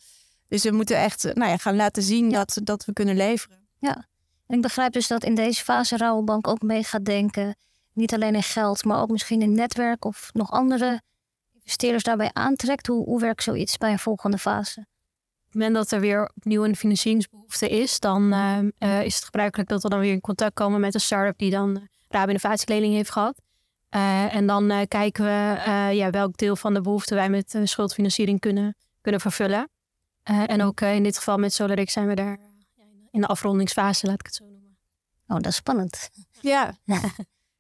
Dus 0.48 0.64
we 0.64 0.72
moeten 0.72 0.98
echt 0.98 1.24
nou 1.24 1.50
ja, 1.50 1.58
gaan 1.58 1.76
laten 1.76 2.04
zien 2.04 2.30
dat, 2.30 2.60
dat 2.64 2.86
we 2.86 2.94
kunnen 2.94 3.16
leveren. 3.16 3.68
Ja, 3.80 4.08
en 4.48 4.56
ik 4.56 4.62
begrijp 4.62 4.94
dus 4.94 5.08
dat 5.08 5.24
in 5.24 5.36
deze 5.36 5.64
fase 5.64 5.98
Rouwbank 5.98 6.48
ook 6.48 6.62
mee 6.62 6.84
gaat 6.84 7.06
denken. 7.06 7.56
Niet 7.94 8.14
alleen 8.14 8.36
in 8.36 8.44
geld, 8.44 8.84
maar 8.84 9.02
ook 9.02 9.10
misschien 9.10 9.42
in 9.42 9.54
netwerk 9.54 10.06
of 10.06 10.30
nog 10.34 10.52
andere 10.52 11.02
investeerders 11.54 12.04
daarbij 12.04 12.30
aantrekt. 12.34 12.88
Hoe, 12.88 13.06
hoe 13.06 13.20
werkt 13.20 13.44
zoiets 13.44 13.78
bij 13.78 13.92
een 13.92 14.00
volgende 14.00 14.38
fase? 14.38 14.80
Op 14.80 15.54
het 15.54 15.54
moment 15.54 15.74
dat 15.74 15.92
er 15.92 16.00
weer 16.00 16.32
opnieuw 16.36 16.66
een 16.66 16.76
financieringsbehoefte 16.76 17.70
is, 17.70 18.00
dan 18.00 18.34
uh, 18.80 19.04
is 19.04 19.16
het 19.16 19.24
gebruikelijk 19.24 19.70
dat 19.70 19.84
we 19.84 19.90
dan 19.90 20.00
weer 20.00 20.12
in 20.12 20.22
contact 20.22 20.54
komen 20.54 20.80
met 20.80 20.94
een 20.94 21.00
start-up 21.00 21.38
die 21.38 21.52
dan 21.52 21.88
uh, 22.10 22.24
innovatielening 22.26 22.94
heeft 22.94 23.12
gehad. 23.12 23.42
Uh, 23.96 24.36
en 24.36 24.48
dan 24.48 24.86
kijken 24.88 25.24
we 25.24 25.60
ja, 25.94 26.10
welk 26.10 26.38
deel 26.38 26.56
van 26.56 26.74
de 26.74 26.82
behoefte 26.82 27.16
wij 27.16 27.30
met 27.30 27.60
schuldfinanciering 27.64 28.40
kunnen, 28.40 28.76
kunnen 29.02 29.22
vervullen. 29.22 29.70
En 30.28 30.64
ook 30.64 30.82
in 30.82 31.04
dit 31.04 31.18
geval 31.18 31.38
met 31.38 31.54
Solarix 31.54 31.94
zijn 31.94 32.08
we 32.08 32.14
daar 32.14 32.38
in 33.12 33.22
de 33.22 33.28
afrondingsfase, 33.28 34.06
laat 34.06 34.20
ik 34.20 34.26
het 34.26 34.36
zo 34.36 34.46
noemen. 34.46 34.78
Oh, 35.28 35.36
dat 35.36 35.46
is 35.46 35.56
spannend. 35.56 36.10
Ja. 36.42 36.78
Ja, 36.84 37.00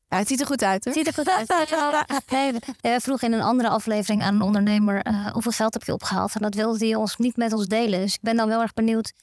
het 0.18 0.28
ziet 0.28 0.40
er 0.40 0.46
goed 0.46 0.64
uit 0.64 0.86
hoor. 0.86 0.94
Het 0.94 1.06
ziet 1.06 1.18
er 1.18 1.24
goed 1.24 1.34
uit. 1.34 2.66
Hey, 2.82 3.00
vroeg 3.00 3.22
in 3.22 3.34
een 3.34 3.42
andere 3.42 3.70
aflevering 3.70 4.24
aan 4.24 4.36
een 4.36 4.42
ondernemer 4.42 5.08
uh, 5.08 5.28
hoeveel 5.28 5.52
geld 5.52 5.74
heb 5.74 5.84
je 5.84 5.94
opgehaald. 5.94 6.36
En 6.36 6.42
dat 6.42 6.54
wilde 6.54 6.86
hij 6.86 6.96
ons 6.96 7.18
niet 7.18 7.38
met 7.38 7.54
ons 7.54 7.68
delen. 7.68 8.00
Dus 8.00 8.14
ik 8.14 8.22
ben 8.22 8.36
dan 8.36 8.48
wel 8.48 8.62
erg 8.62 8.74
benieuwd. 8.74 9.14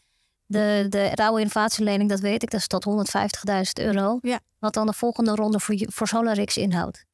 De, 0.46 0.86
de 0.88 1.10
rauwe 1.14 1.38
innovatielening, 1.38 2.08
dat 2.10 2.20
weet 2.20 2.42
ik, 2.42 2.50
dat 2.50 2.60
is 2.60 2.66
tot 2.66 2.86
150.000 2.88 3.84
euro. 3.84 4.18
Ja. 4.20 4.40
Wat 4.58 4.74
dan 4.74 4.86
de 4.86 4.92
volgende 4.92 5.34
ronde 5.34 5.60
voor, 5.60 5.76
voor 5.86 6.08
Solarix 6.08 6.56
inhoudt. 6.56 7.04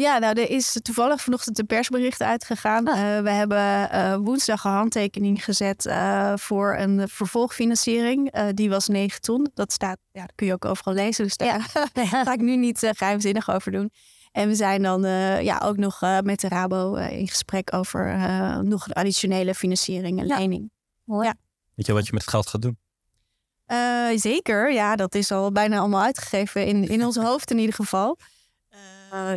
Ja, 0.00 0.18
nou, 0.18 0.40
er 0.40 0.50
is 0.50 0.78
toevallig 0.82 1.20
vanochtend 1.20 1.58
een 1.58 1.66
persbericht 1.66 2.22
uitgegaan. 2.22 2.88
Ah. 2.88 2.98
Uh, 2.98 3.22
we 3.22 3.30
hebben 3.30 3.88
uh, 3.92 4.16
woensdag 4.16 4.64
een 4.64 4.70
handtekening 4.70 5.44
gezet 5.44 5.86
uh, 5.86 6.32
voor 6.36 6.76
een 6.76 7.08
vervolgfinanciering. 7.08 8.50
die 8.54 8.70
was 8.70 8.88
9 8.88 9.20
ton. 9.20 9.50
Dat 9.54 9.72
staat, 9.72 9.98
ja, 10.12 10.20
dat 10.20 10.32
kun 10.34 10.46
je 10.46 10.52
ook 10.52 10.64
overal 10.64 10.94
lezen. 10.94 11.24
Dus 11.24 11.36
daar 11.36 11.70
ja. 11.94 12.04
ga 12.24 12.32
ik 12.32 12.40
nu 12.40 12.56
niet 12.56 12.90
geheimzinnig 12.96 13.50
over 13.50 13.72
doen. 13.72 13.90
En 14.32 14.48
we 14.48 14.54
zijn 14.54 14.82
dan 14.82 15.02
ja, 15.42 15.60
ook 15.64 15.76
nog 15.76 16.00
met 16.22 16.40
de 16.40 16.48
Rabo 16.48 16.94
in 16.94 17.28
gesprek 17.28 17.74
over 17.74 18.16
nog 18.64 18.86
een 18.86 18.92
additionele 18.92 19.54
financiering 19.54 20.20
en 20.20 20.26
lening. 20.26 20.70
Mooi. 21.04 21.26
Ja. 21.26 21.34
Weet 21.74 21.86
je 21.86 21.92
wat 21.92 22.06
je 22.06 22.12
met 22.12 22.20
het 22.20 22.30
geld 22.30 22.46
gaat 22.46 22.62
doen? 22.62 22.78
zeker, 24.18 24.72
ja, 24.72 24.96
dat 24.96 25.14
is 25.14 25.32
al 25.32 25.52
bijna 25.52 25.78
allemaal 25.78 26.02
uitgegeven 26.02 26.66
in, 26.66 26.88
in 26.88 27.04
ons 27.04 27.16
hoofd 27.16 27.50
in 27.50 27.58
ieder 27.58 27.74
geval. 27.74 28.18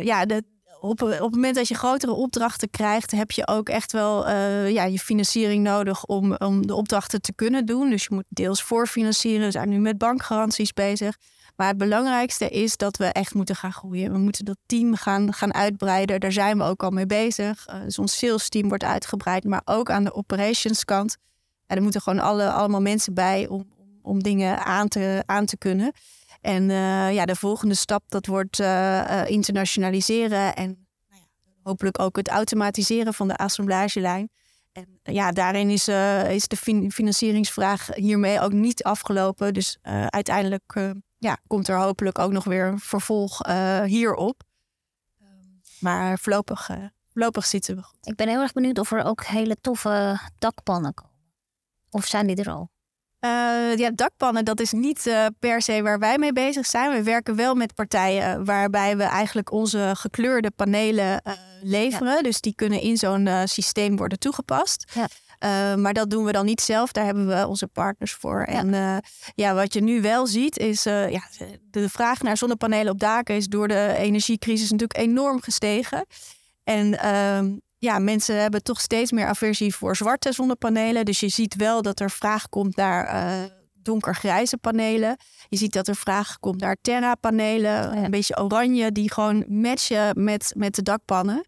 ja, 0.00 0.26
de, 0.26 0.44
op, 0.84 1.02
op 1.02 1.08
het 1.08 1.34
moment 1.34 1.54
dat 1.54 1.68
je 1.68 1.74
grotere 1.74 2.12
opdrachten 2.12 2.70
krijgt, 2.70 3.10
heb 3.10 3.30
je 3.30 3.48
ook 3.48 3.68
echt 3.68 3.92
wel 3.92 4.28
uh, 4.28 4.70
ja, 4.70 4.84
je 4.84 4.98
financiering 4.98 5.62
nodig 5.62 6.04
om, 6.04 6.34
om 6.34 6.66
de 6.66 6.74
opdrachten 6.74 7.20
te 7.20 7.32
kunnen 7.34 7.66
doen. 7.66 7.90
Dus 7.90 8.02
je 8.02 8.14
moet 8.14 8.24
deels 8.28 8.62
voorfinancieren. 8.62 9.44
We 9.44 9.50
zijn 9.50 9.68
nu 9.68 9.78
met 9.78 9.98
bankgaranties 9.98 10.72
bezig. 10.72 11.16
Maar 11.56 11.68
het 11.68 11.78
belangrijkste 11.78 12.48
is 12.48 12.76
dat 12.76 12.96
we 12.96 13.04
echt 13.04 13.34
moeten 13.34 13.56
gaan 13.56 13.72
groeien. 13.72 14.12
We 14.12 14.18
moeten 14.18 14.44
dat 14.44 14.56
team 14.66 14.94
gaan, 14.94 15.32
gaan 15.32 15.54
uitbreiden. 15.54 16.20
Daar 16.20 16.32
zijn 16.32 16.58
we 16.58 16.64
ook 16.64 16.82
al 16.82 16.90
mee 16.90 17.06
bezig. 17.06 17.66
Uh, 17.68 17.82
dus 17.82 17.98
ons 17.98 18.18
sales 18.18 18.48
team 18.48 18.68
wordt 18.68 18.84
uitgebreid, 18.84 19.44
maar 19.44 19.62
ook 19.64 19.90
aan 19.90 20.04
de 20.04 20.14
operations 20.14 20.84
kant. 20.84 21.16
En 21.66 21.76
er 21.76 21.82
moeten 21.82 22.00
gewoon 22.00 22.20
alle, 22.20 22.50
allemaal 22.50 22.80
mensen 22.80 23.14
bij 23.14 23.48
om, 23.48 23.66
om 24.02 24.22
dingen 24.22 24.64
aan 24.64 24.88
te, 24.88 25.22
aan 25.26 25.46
te 25.46 25.56
kunnen. 25.56 25.92
En 26.44 26.62
uh, 26.62 27.12
ja, 27.14 27.24
de 27.24 27.36
volgende 27.36 27.74
stap, 27.74 28.02
dat 28.08 28.26
wordt 28.26 28.58
uh, 28.58 29.24
internationaliseren 29.26 30.56
en 30.56 30.86
nou 31.08 31.22
hopelijk 31.62 31.98
ook 31.98 32.16
het 32.16 32.28
automatiseren 32.28 33.14
van 33.14 33.28
de 33.28 33.36
assemblagelijn. 33.36 34.30
En 34.72 35.00
ja, 35.02 35.32
daarin 35.32 35.70
is, 35.70 35.88
is 36.28 36.48
de 36.48 36.56
fin 36.56 36.92
financieringsvraag 36.92 37.94
hiermee 37.94 38.40
ook 38.40 38.52
niet 38.52 38.82
afgelopen. 38.82 39.54
Dus 39.54 39.78
uiteindelijk 40.08 40.92
ja, 41.18 41.38
komt 41.46 41.68
er 41.68 41.78
hopelijk 41.78 42.18
ook 42.18 42.32
nog 42.32 42.44
weer 42.44 42.66
een 42.66 42.78
vervolg 42.78 43.40
hierop. 43.84 44.42
maar 45.80 46.18
voorlopig, 46.18 46.70
voorlopig 47.12 47.46
zitten 47.46 47.76
we 47.76 47.82
goed. 47.82 48.06
Ik 48.06 48.16
ben 48.16 48.28
heel 48.28 48.40
erg 48.40 48.52
benieuwd 48.52 48.78
of 48.78 48.92
er 48.92 49.04
ook 49.04 49.24
hele 49.24 49.56
toffe 49.60 50.20
dakpannen 50.38 50.94
komen. 50.94 51.12
Of 51.90 52.06
zijn 52.06 52.26
die 52.26 52.36
er 52.36 52.50
al? 52.50 52.72
Uh, 53.24 53.76
ja, 53.76 53.90
dakpannen, 53.90 54.44
dat 54.44 54.60
is 54.60 54.72
niet 54.72 55.06
uh, 55.06 55.26
per 55.38 55.62
se 55.62 55.82
waar 55.82 55.98
wij 55.98 56.18
mee 56.18 56.32
bezig 56.32 56.66
zijn. 56.66 56.90
We 56.90 57.02
werken 57.02 57.36
wel 57.36 57.54
met 57.54 57.74
partijen 57.74 58.44
waarbij 58.44 58.96
we 58.96 59.02
eigenlijk 59.02 59.52
onze 59.52 59.92
gekleurde 59.96 60.50
panelen 60.50 61.22
uh, 61.26 61.32
leveren. 61.62 62.14
Ja. 62.14 62.22
Dus 62.22 62.40
die 62.40 62.54
kunnen 62.54 62.80
in 62.80 62.96
zo'n 62.96 63.28
systeem 63.44 63.96
worden 63.96 64.18
toegepast. 64.18 64.92
Ja. 64.94 65.76
maar 65.76 65.92
dat 65.92 66.10
doen 66.10 66.24
we 66.24 66.32
dan 66.32 66.44
niet 66.44 66.60
zelf. 66.60 66.92
Daar 66.92 67.04
hebben 67.04 67.26
we 67.26 67.46
onze 67.46 67.66
partners 67.66 68.12
voor. 68.12 68.46
Ja. 68.50 68.58
En 68.58 69.02
ja, 69.34 69.54
wat 69.54 69.72
je 69.72 69.82
nu 69.82 70.00
wel 70.00 70.26
ziet 70.26 70.58
is... 70.58 70.82
ja, 70.82 71.22
de 71.70 71.88
vraag 71.88 72.22
naar 72.22 72.36
zonnepanelen 72.36 72.92
op 72.92 73.00
daken 73.00 73.34
is 73.34 73.46
door 73.46 73.68
de 73.68 73.94
energiecrisis 73.98 74.70
natuurlijk 74.70 74.98
enorm 74.98 75.40
gestegen. 75.40 76.06
En 76.64 76.98
ehm, 76.98 77.56
ja, 77.84 77.98
mensen 77.98 78.40
hebben 78.40 78.62
toch 78.62 78.80
steeds 78.80 79.12
meer 79.12 79.26
aversie 79.26 79.74
voor 79.74 79.96
zwarte 79.96 80.32
zonnepanelen. 80.32 81.04
Dus 81.04 81.20
je 81.20 81.28
ziet 81.28 81.54
wel 81.54 81.82
dat 81.82 82.00
er 82.00 82.10
vraag 82.10 82.48
komt 82.48 82.76
naar 82.76 83.14
uh, 83.14 83.44
donkergrijze 83.74 84.56
panelen. 84.56 85.16
Je 85.48 85.56
ziet 85.56 85.72
dat 85.72 85.88
er 85.88 85.96
vraag 85.96 86.38
komt 86.38 86.60
naar 86.60 86.76
terra-panelen. 86.80 87.90
Oh 87.90 88.02
Een 88.02 88.10
beetje 88.10 88.42
oranje, 88.42 88.92
die 88.92 89.12
gewoon 89.12 89.44
matchen 89.48 90.24
met, 90.24 90.52
met 90.56 90.74
de 90.74 90.82
dakpannen. 90.82 91.44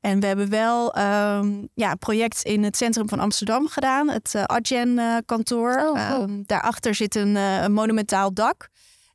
En 0.00 0.20
we 0.20 0.26
hebben 0.26 0.50
wel 0.50 0.98
um, 0.98 1.68
ja, 1.74 1.90
een 1.90 1.98
project 1.98 2.42
in 2.42 2.62
het 2.64 2.76
centrum 2.76 3.08
van 3.08 3.18
Amsterdam 3.18 3.68
gedaan. 3.68 4.08
Het 4.08 4.32
uh, 4.36 4.42
Adjen-kantoor. 4.44 5.72
Uh, 5.72 5.90
oh, 5.90 6.22
um, 6.22 6.42
daarachter 6.46 6.94
zit 6.94 7.14
een, 7.14 7.34
een 7.36 7.72
monumentaal 7.72 8.34
dak. 8.34 8.68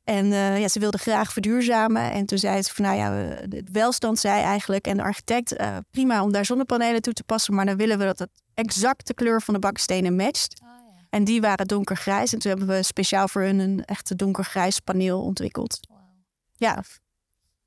En 0.03 0.25
uh, 0.25 0.59
ja, 0.59 0.67
ze 0.67 0.79
wilde 0.79 0.97
graag 0.97 1.33
verduurzamen. 1.33 2.11
En 2.11 2.25
toen 2.25 2.37
zei 2.37 2.61
ze 2.61 2.73
van 2.73 2.85
nou 2.85 2.97
ja, 2.97 3.11
het 3.49 3.71
welstand 3.71 4.19
zei 4.19 4.41
eigenlijk 4.41 4.87
en 4.87 4.97
de 4.97 5.03
architect 5.03 5.59
uh, 5.59 5.77
prima 5.91 6.23
om 6.23 6.31
daar 6.31 6.45
zonnepanelen 6.45 7.01
toe 7.01 7.13
te 7.13 7.23
passen, 7.23 7.53
maar 7.53 7.65
dan 7.65 7.77
willen 7.77 7.97
we 7.97 8.05
dat 8.05 8.19
het 8.19 8.29
exact 8.53 9.07
de 9.07 9.13
kleur 9.13 9.41
van 9.41 9.53
de 9.53 9.59
bakstenen 9.59 10.15
matcht. 10.15 10.61
Oh, 10.61 10.67
ja. 10.67 11.05
En 11.09 11.23
die 11.23 11.41
waren 11.41 11.67
donkergrijs. 11.67 12.33
En 12.33 12.39
toen 12.39 12.51
hebben 12.51 12.75
we 12.75 12.83
speciaal 12.83 13.27
voor 13.27 13.41
hun 13.41 13.59
een 13.59 13.85
echte 13.85 14.15
donkergrijs 14.15 14.79
paneel 14.79 15.21
ontwikkeld. 15.21 15.79
Wow. 15.89 15.97
Ja. 16.53 16.83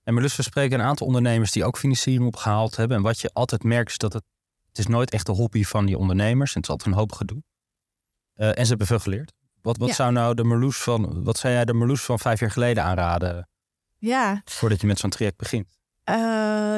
En 0.03 0.15
Melus, 0.15 0.37
we 0.37 0.43
spreken 0.43 0.81
een 0.81 0.87
aantal 0.87 1.07
ondernemers 1.07 1.53
die 1.53 1.65
ook 1.65 1.79
financiering 1.79 2.27
opgehaald 2.27 2.77
hebben. 2.77 2.97
En 2.97 3.03
wat 3.03 3.21
je 3.21 3.31
altijd 3.33 3.63
merkt 3.63 3.91
is 3.91 3.99
dat 3.99 4.13
het, 4.13 4.25
het 4.69 4.79
is 4.79 4.87
nooit 4.87 5.11
echt 5.11 5.27
de 5.27 5.33
hobby 5.33 5.65
van 5.65 5.87
die 5.87 5.99
ondernemers. 5.99 6.51
En 6.55 6.57
het 6.57 6.65
is 6.65 6.71
altijd 6.71 6.93
een 6.93 6.99
hoop 6.99 7.13
gedoe. 7.13 7.43
Uh, 8.37 8.49
en 8.49 8.63
ze 8.63 8.69
hebben 8.69 8.87
veel 8.87 8.99
geleerd. 8.99 9.33
Wat, 9.67 9.77
wat 9.77 9.91
zou 9.91 10.13
nou 10.13 10.35
de 10.35 10.45
Marloes 10.45 10.77
van, 10.77 11.25
wat 11.25 11.39
zou 11.39 11.53
jij 11.53 11.65
de 11.65 11.73
Marloes 11.73 12.03
van 12.03 12.19
vijf 12.19 12.41
jaar 12.41 12.51
geleden 12.51 12.83
aanraden? 12.83 13.49
Ja. 13.99 14.43
Voordat 14.45 14.81
je 14.81 14.87
met 14.87 14.99
zo'n 14.99 15.11
traject 15.11 15.37
begint. 15.37 15.67
Uh, 16.11 16.17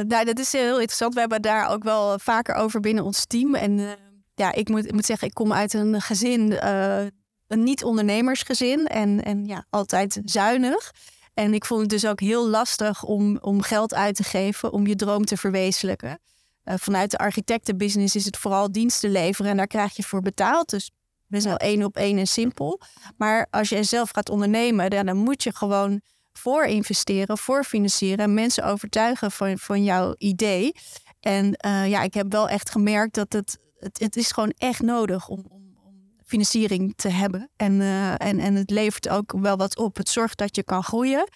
nou, 0.09 0.25
dat 0.25 0.39
is 0.39 0.53
heel 0.53 0.75
interessant. 0.75 1.15
We 1.15 1.21
hebben 1.21 1.43
daar 1.43 1.71
ook 1.71 1.83
wel 1.83 2.19
vaker 2.19 2.55
over 2.55 2.81
binnen 2.81 3.05
ons 3.05 3.27
team. 3.27 3.55
En 3.55 3.79
uh, 3.79 3.91
ja, 4.35 4.53
ik 4.53 4.69
moet, 4.69 4.87
ik 4.87 4.93
moet 4.93 5.05
zeggen, 5.05 5.29
ik 5.29 5.35
kom 5.35 5.53
uit 5.53 5.73
een 5.73 6.01
gezin, 6.01 6.51
uh, 6.51 7.01
een 7.47 7.63
niet-ondernemersgezin. 7.63 8.87
En, 8.87 9.25
en 9.25 9.45
ja, 9.45 9.65
altijd 9.71 10.21
zuinig. 10.25 10.93
En 11.35 11.55
ik 11.55 11.65
vond 11.65 11.81
het 11.81 11.91
dus 11.91 12.07
ook 12.07 12.21
heel 12.21 12.49
lastig 12.49 13.03
om, 13.03 13.39
om 13.41 13.63
geld 13.63 13.95
uit 13.95 14.17
te 14.17 14.25
geven 14.25 14.73
om 14.73 14.87
je 14.87 14.97
droom 14.97 15.25
te 15.25 15.37
verwezenlijken. 15.37 16.19
vanuit 16.65 17.11
de 17.11 17.19
architectenbusiness 17.19 18.17
is 18.17 18.25
het 18.25 18.37
vooral 18.37 18.73
diensten 18.73 19.11
leveren 19.11 19.51
en 19.51 19.57
daar 19.57 19.67
krijg 19.67 19.97
je 19.97 20.03
voor 20.03 20.21
betaald. 20.21 20.71
Dus 20.71 20.91
best 21.29 21.45
wel 21.45 21.57
één 21.57 21.85
op 21.85 21.97
één 21.97 22.19
en 22.19 22.27
simpel. 22.27 22.81
Maar 23.17 23.47
als 23.51 23.69
je 23.69 23.83
zelf 23.83 24.11
gaat 24.11 24.29
ondernemen, 24.29 24.91
dan, 24.91 25.07
dan 25.07 25.17
moet 25.17 25.43
je 25.43 25.55
gewoon 25.55 26.01
voor 26.33 26.65
investeren, 26.65 27.39
voor 27.39 27.65
financieren 27.65 28.25
en 28.25 28.35
mensen 28.35 28.65
overtuigen 28.65 29.31
van, 29.31 29.59
van 29.59 29.85
jouw 29.85 30.15
idee. 30.19 30.73
En 31.21 31.45
uh, 31.67 31.89
ja, 31.89 32.03
ik 32.03 32.15
heb 32.15 32.33
wel 32.33 32.49
echt 32.49 32.71
gemerkt 32.71 33.15
dat 33.15 33.33
het, 33.33 33.59
het, 33.79 33.99
het 33.99 34.17
is 34.17 34.33
gewoon 34.33 34.53
echt 34.57 34.83
nodig 34.83 35.29
om, 35.29 35.45
om, 35.49 35.77
om 35.85 35.95
financiering 36.25 36.93
te 36.97 37.09
hebben. 37.09 37.51
En, 37.57 37.73
uh, 37.73 38.11
en, 38.11 38.39
en 38.39 38.55
het 38.55 38.71
levert 38.71 39.09
ook 39.09 39.33
wel 39.41 39.57
wat 39.57 39.77
op. 39.77 39.97
Het 39.97 40.09
zorgt 40.09 40.39
dat 40.39 40.57
je 40.57 40.63
kan 40.63 40.83
groeien. 40.83 41.29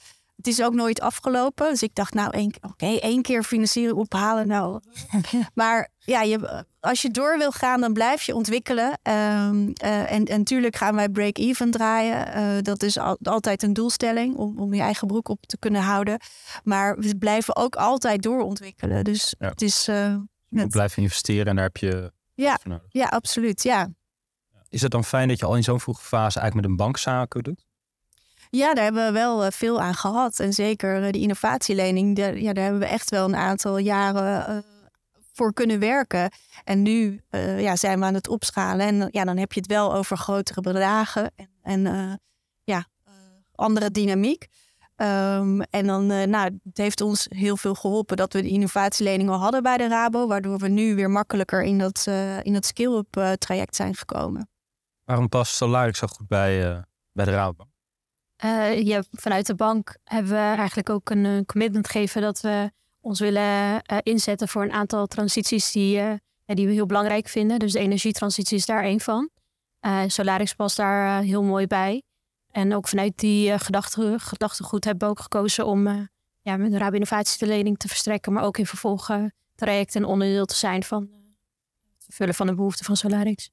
Het 0.43 0.53
is 0.53 0.63
ook 0.63 0.75
nooit 0.75 1.01
afgelopen. 1.01 1.69
Dus 1.69 1.83
ik 1.83 1.95
dacht, 1.95 2.15
nou, 2.15 2.29
oké, 2.29 2.69
okay, 2.69 2.99
één 2.99 3.23
keer 3.23 3.43
financiering 3.43 3.97
ophalen. 3.97 4.47
Nou. 4.47 4.81
maar 5.55 5.89
ja, 5.99 6.23
je, 6.23 6.65
als 6.81 7.03
je 7.03 7.11
door 7.11 7.39
wil 7.39 7.51
gaan, 7.51 7.81
dan 7.81 7.93
blijf 7.93 8.23
je 8.23 8.35
ontwikkelen. 8.35 8.87
Um, 8.87 9.73
uh, 9.85 10.13
en, 10.13 10.23
natuurlijk 10.25 10.77
gaan 10.77 10.95
wij 10.95 11.09
break-even 11.09 11.71
draaien. 11.71 12.39
Uh, 12.57 12.63
dat 12.63 12.83
is 12.83 12.99
al, 12.99 13.19
altijd 13.23 13.63
een 13.63 13.73
doelstelling 13.73 14.37
om, 14.37 14.59
om 14.59 14.75
je 14.75 14.81
eigen 14.81 15.07
broek 15.07 15.29
op 15.29 15.47
te 15.47 15.59
kunnen 15.59 15.83
houden. 15.83 16.21
Maar 16.65 16.99
we 16.99 17.17
blijven 17.17 17.57
ook 17.57 17.77
altijd 17.77 18.23
doorontwikkelen. 18.23 19.05
Dus 19.05 19.35
ja. 19.39 19.49
het 19.49 19.63
is. 19.63 19.89
Uh, 19.89 20.17
je 20.49 20.67
blijven 20.67 21.03
investeren 21.03 21.47
en 21.47 21.55
daar 21.55 21.65
heb 21.65 21.77
je. 21.77 22.13
Ja, 22.35 22.59
ja, 22.89 23.07
absoluut. 23.07 23.63
Ja. 23.63 23.89
Is 24.69 24.83
het 24.83 24.91
dan 24.91 25.05
fijn 25.05 25.29
dat 25.29 25.39
je 25.39 25.47
al 25.47 25.57
in 25.57 25.63
zo'n 25.63 25.81
vroege 25.81 26.03
fase 26.03 26.41
eigenlijk 26.41 26.55
met 26.55 26.65
een 26.65 26.77
bankzaken 26.77 27.43
doet? 27.43 27.65
Ja, 28.57 28.75
daar 28.75 28.85
hebben 28.85 29.07
we 29.07 29.13
wel 29.13 29.51
veel 29.51 29.81
aan 29.81 29.95
gehad. 29.95 30.41
En 30.41 30.53
zeker 30.53 31.13
de 31.13 31.19
innovatielening, 31.19 32.17
daar, 32.17 32.39
ja, 32.39 32.53
daar 32.53 32.65
hebben 32.65 32.81
we 32.81 32.87
echt 32.87 33.11
wel 33.11 33.25
een 33.25 33.37
aantal 33.37 33.79
jaren 33.79 34.65
voor 35.33 35.53
kunnen 35.53 35.79
werken. 35.79 36.31
En 36.65 36.83
nu 36.83 37.23
ja, 37.57 37.77
zijn 37.77 37.99
we 37.99 38.05
aan 38.05 38.15
het 38.15 38.29
opschalen. 38.29 38.87
En 38.87 39.09
ja, 39.11 39.25
dan 39.25 39.37
heb 39.37 39.53
je 39.53 39.61
het 39.61 39.69
wel 39.69 39.95
over 39.95 40.17
grotere 40.17 40.61
bedragen 40.61 41.31
en, 41.63 41.87
en 41.87 42.21
ja, 42.65 42.87
andere 43.55 43.91
dynamiek. 43.91 44.47
Ehm, 44.97 45.61
en 45.61 45.87
dan, 45.87 46.07
nou, 46.07 46.59
het 46.65 46.79
heeft 46.79 47.01
ons 47.01 47.27
heel 47.29 47.57
veel 47.57 47.75
geholpen 47.75 48.17
dat 48.17 48.33
we 48.33 48.43
de 48.43 48.49
innovatielening 48.49 49.31
al 49.31 49.39
hadden 49.39 49.63
bij 49.63 49.77
de 49.77 49.89
Rabo, 49.89 50.27
waardoor 50.27 50.59
we 50.59 50.69
nu 50.69 50.95
weer 50.95 51.11
makkelijker 51.11 51.63
in 51.63 51.79
dat, 51.79 52.07
in 52.43 52.53
dat 52.53 52.67
skill-up 52.67 53.37
traject 53.39 53.77
zijn 53.77 53.95
gekomen. 53.95 54.49
Waarom 55.05 55.29
past 55.29 55.55
Solaris 55.55 55.99
zo 55.99 56.07
goed 56.07 56.29
bij, 56.29 56.85
bij 57.13 57.25
de 57.25 57.31
Rabo? 57.31 57.71
Ja, 58.85 59.03
vanuit 59.11 59.47
de 59.47 59.55
bank 59.55 59.97
hebben 60.05 60.33
we 60.33 60.39
eigenlijk 60.39 60.91
ook 60.91 61.11
een 61.11 61.47
commitment 61.47 61.87
gegeven 61.87 62.23
dat 62.23 62.41
we 62.41 62.71
ons 63.01 63.21
willen 63.21 63.83
inzetten 64.03 64.49
voor 64.49 64.63
een 64.63 64.73
aantal 64.73 65.07
transities 65.07 65.73
die, 65.73 66.03
die 66.45 66.67
we 66.67 66.73
heel 66.73 66.87
belangrijk 66.87 67.29
vinden. 67.29 67.59
Dus 67.59 67.73
de 67.73 67.79
energietransitie 67.79 68.57
is 68.57 68.67
daar 68.67 68.85
één 68.85 69.01
van. 69.01 69.31
Solaris 70.07 70.55
past 70.55 70.77
daar 70.77 71.23
heel 71.23 71.43
mooi 71.43 71.67
bij. 71.67 72.03
En 72.51 72.75
ook 72.75 72.89
vanuit 72.89 73.13
die 73.17 73.59
gedachte, 73.59 74.15
gedachtegoed 74.19 74.85
hebben 74.85 75.09
we 75.09 75.15
ook 75.15 75.21
gekozen 75.21 75.67
om 75.67 76.09
ja, 76.43 76.57
met 76.57 76.73
een 76.73 76.79
Rabo 76.79 76.95
Innovatielening 76.95 77.79
te 77.79 77.89
verstrekken, 77.89 78.33
maar 78.33 78.45
ook 78.45 78.59
in 78.59 78.67
vervolg 78.67 79.11
uh, 79.11 79.25
traject 79.55 79.95
en 79.95 80.05
onderdeel 80.05 80.45
te 80.45 80.55
zijn 80.55 80.83
van 80.83 81.03
het 81.03 82.05
vervullen 82.05 82.35
van 82.35 82.47
de 82.47 82.55
behoeften 82.55 82.85
van 82.85 82.97
Solarix. 82.97 83.51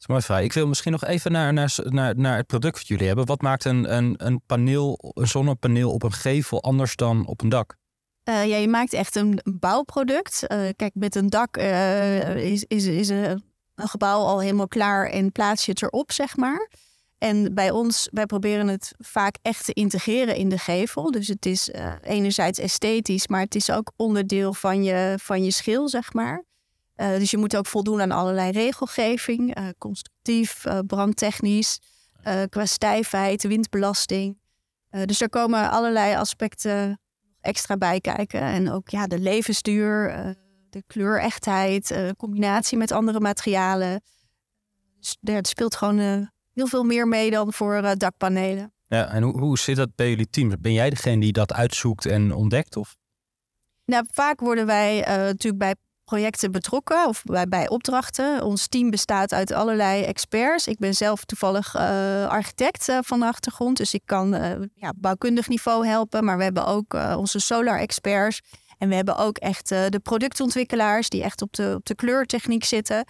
Is 0.00 0.06
mooi 0.06 0.22
vraag. 0.22 0.42
Ik 0.42 0.52
wil 0.52 0.66
misschien 0.66 0.92
nog 0.92 1.04
even 1.04 1.32
naar, 1.32 1.52
naar, 1.52 1.72
naar, 2.16 2.36
het 2.36 2.46
product 2.46 2.78
wat 2.78 2.86
jullie 2.86 3.06
hebben. 3.06 3.26
Wat 3.26 3.40
maakt 3.40 3.64
een, 3.64 3.96
een, 3.96 4.14
een, 4.16 4.40
paneel, 4.46 5.12
een 5.14 5.26
zonnepaneel 5.26 5.92
op 5.92 6.02
een 6.02 6.12
gevel 6.12 6.62
anders 6.62 6.96
dan 6.96 7.26
op 7.26 7.42
een 7.42 7.48
dak? 7.48 7.78
ja, 8.24 8.42
je 8.42 8.68
maakt 8.68 8.92
echt 8.92 9.16
een 9.16 9.40
bouwproduct. 9.44 10.46
kijk, 10.76 10.90
met 10.94 11.14
een 11.14 11.26
dak 11.26 11.56
is, 12.36 12.64
is, 12.64 12.84
is 12.84 13.08
een 13.08 13.42
gebouw 13.74 14.18
al 14.18 14.40
helemaal 14.40 14.68
klaar 14.68 15.06
en 15.06 15.32
plaats 15.32 15.64
je 15.64 15.70
het 15.70 15.82
erop, 15.82 16.12
zeg 16.12 16.36
maar. 16.36 16.70
En 17.18 17.54
bij 17.54 17.70
ons, 17.70 18.08
wij 18.12 18.26
proberen 18.26 18.68
het 18.68 18.94
vaak 18.98 19.36
echt 19.42 19.64
te 19.64 19.72
integreren 19.72 20.36
in 20.36 20.48
de 20.48 20.58
gevel. 20.58 21.10
Dus 21.10 21.28
het 21.28 21.46
is 21.46 21.70
enerzijds 22.02 22.58
esthetisch, 22.58 23.28
maar 23.28 23.40
het 23.40 23.54
is 23.54 23.70
ook 23.70 23.92
onderdeel 23.96 24.54
van 24.54 24.82
je, 24.82 25.14
van 25.22 25.44
je 25.44 25.50
schil, 25.50 25.88
zeg 25.88 26.12
maar. 26.12 26.44
Uh, 27.00 27.08
dus 27.08 27.30
je 27.30 27.36
moet 27.36 27.56
ook 27.56 27.66
voldoen 27.66 28.00
aan 28.00 28.10
allerlei 28.10 28.50
regelgeving, 28.50 29.58
uh, 29.58 29.68
constructief, 29.78 30.64
brandtechnisch, 30.86 31.80
qua 32.48 32.66
stijfheid, 32.66 33.42
windbelasting. 33.42 34.38
dus 35.04 35.20
er 35.20 35.28
komen 35.28 35.70
allerlei 35.70 36.14
aspecten 36.14 37.00
extra 37.40 37.76
bij 37.76 38.00
kijken. 38.00 38.40
En 38.40 38.70
ook 38.70 38.88
ja, 38.88 39.06
de 39.06 39.18
levensduur, 39.18 40.12
de 40.70 40.82
kleurechtheid, 40.86 41.94
combinatie 42.16 42.78
met 42.78 42.92
andere 42.92 43.20
materialen. 43.20 44.02
Dus 44.98 45.16
het 45.20 45.48
speelt 45.48 45.76
gewoon 45.76 45.98
heel 46.52 46.66
veel 46.66 46.84
meer 46.84 47.08
mee 47.08 47.30
dan 47.30 47.52
voor 47.52 47.94
dakpanelen. 47.96 48.72
Ja, 48.86 49.08
en 49.08 49.22
hoe, 49.22 49.38
hoe 49.38 49.58
zit 49.58 49.76
dat 49.76 49.94
bij 49.94 50.08
jullie 50.08 50.30
team? 50.30 50.54
Ben 50.60 50.72
jij 50.72 50.90
degene 50.90 51.20
die 51.20 51.32
dat 51.32 51.52
uitzoekt 51.52 52.06
en 52.06 52.34
ontdekt? 52.34 52.76
Of? 52.76 52.96
Nou, 53.84 54.04
vaak 54.12 54.40
worden 54.40 54.66
wij 54.66 55.00
natuurlijk 55.06 55.58
bij 55.58 55.74
projecten 56.10 56.52
betrokken 56.52 57.06
of 57.06 57.22
bij, 57.24 57.48
bij 57.48 57.68
opdrachten. 57.68 58.42
Ons 58.42 58.68
team 58.68 58.90
bestaat 58.90 59.32
uit 59.32 59.52
allerlei 59.52 60.02
experts. 60.02 60.66
Ik 60.66 60.78
ben 60.78 60.94
zelf 60.94 61.24
toevallig 61.24 61.74
uh, 61.74 62.26
architect 62.26 62.92
van 63.00 63.20
de 63.20 63.26
achtergrond, 63.26 63.76
dus 63.76 63.94
ik 63.94 64.02
kan 64.04 64.28
ja, 64.74 64.92
bouwkundig 64.96 65.48
niveau 65.48 65.86
helpen. 65.86 66.24
Maar 66.24 66.36
we 66.36 66.42
hebben 66.42 66.66
ook 66.66 66.94
onze 67.16 67.38
solar 67.38 67.78
experts. 67.78 68.40
En 68.78 68.88
we 68.88 68.94
hebben 68.94 69.16
ook 69.16 69.38
echt 69.38 69.68
de 69.68 70.00
productontwikkelaars 70.02 71.08
die 71.08 71.22
echt 71.22 71.42
op 71.42 71.52
de, 71.52 71.74
op 71.76 71.86
de 71.86 71.94
kleurtechniek 71.94 72.64
zitten. 72.64 73.04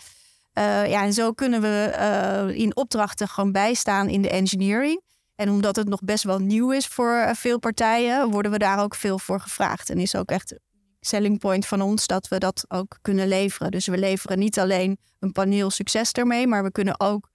Ja, 0.52 1.02
en 1.02 1.12
zo 1.12 1.32
kunnen 1.32 1.60
we 1.60 2.52
in 2.54 2.76
opdrachten 2.76 3.28
gewoon 3.28 3.52
bijstaan 3.52 4.08
in 4.08 4.22
de 4.22 4.30
engineering. 4.30 5.02
En 5.34 5.50
omdat 5.50 5.76
het 5.76 5.88
nog 5.88 6.00
best 6.00 6.24
wel 6.24 6.38
nieuw 6.38 6.70
is 6.72 6.86
voor 6.86 7.30
veel 7.32 7.58
partijen, 7.58 8.30
worden 8.30 8.52
we 8.52 8.58
daar 8.58 8.82
ook 8.82 8.94
veel 8.94 9.18
voor 9.18 9.40
gevraagd. 9.40 9.90
En 9.90 9.98
is 9.98 10.16
ook 10.16 10.30
echt 10.30 10.54
selling 11.00 11.38
point 11.38 11.66
van 11.66 11.80
ons 11.80 12.06
dat 12.06 12.28
we 12.28 12.38
dat 12.38 12.64
ook 12.68 12.98
kunnen 13.02 13.28
leveren. 13.28 13.70
Dus 13.70 13.86
we 13.86 13.98
leveren 13.98 14.38
niet 14.38 14.58
alleen 14.58 14.98
een 15.18 15.32
paneel 15.32 15.70
succes 15.70 16.12
ermee, 16.12 16.46
maar 16.46 16.62
we 16.62 16.72
kunnen 16.72 17.00
ook 17.00 17.30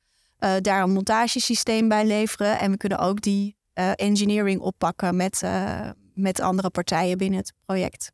daar 0.61 0.83
een 0.83 0.91
montagesysteem 0.91 1.87
bij 1.87 2.05
leveren. 2.05 2.59
En 2.59 2.71
we 2.71 2.77
kunnen 2.77 2.99
ook 2.99 3.21
die 3.21 3.55
engineering 3.95 4.59
oppakken 4.61 5.15
met, 5.15 5.41
met 6.13 6.39
andere 6.39 6.69
partijen 6.69 7.17
binnen 7.17 7.39
het 7.39 7.53
project. 7.65 8.11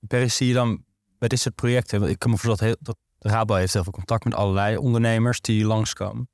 Per 0.00 0.30
zie 0.30 0.46
je 0.46 0.54
dan 0.54 0.84
bij 1.18 1.28
dit 1.28 1.40
soort 1.40 1.54
projecten, 1.54 2.02
ik 2.02 2.18
kan 2.18 2.30
me 2.30 2.36
voorstellen 2.36 2.76
dat, 2.80 2.96
dat 3.18 3.32
Rabo 3.32 3.54
heeft 3.54 3.72
heel 3.72 3.82
veel 3.82 3.92
contact 3.92 4.24
met 4.24 4.34
allerlei 4.34 4.76
ondernemers 4.76 5.40
die 5.40 5.64
langskomen. 5.64 6.28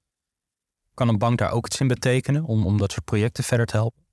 Kan 0.95 1.09
een 1.09 1.19
bank 1.19 1.39
daar 1.39 1.51
ook 1.51 1.67
iets 1.67 1.81
in 1.81 1.89
betekenen 1.89 2.45
om, 2.45 2.67
om 2.67 2.79
dat 2.79 2.93
soort 2.93 3.05
projecten 3.05 3.45
verder 3.45 3.67
te 3.67 3.77
helpen? 3.77 4.06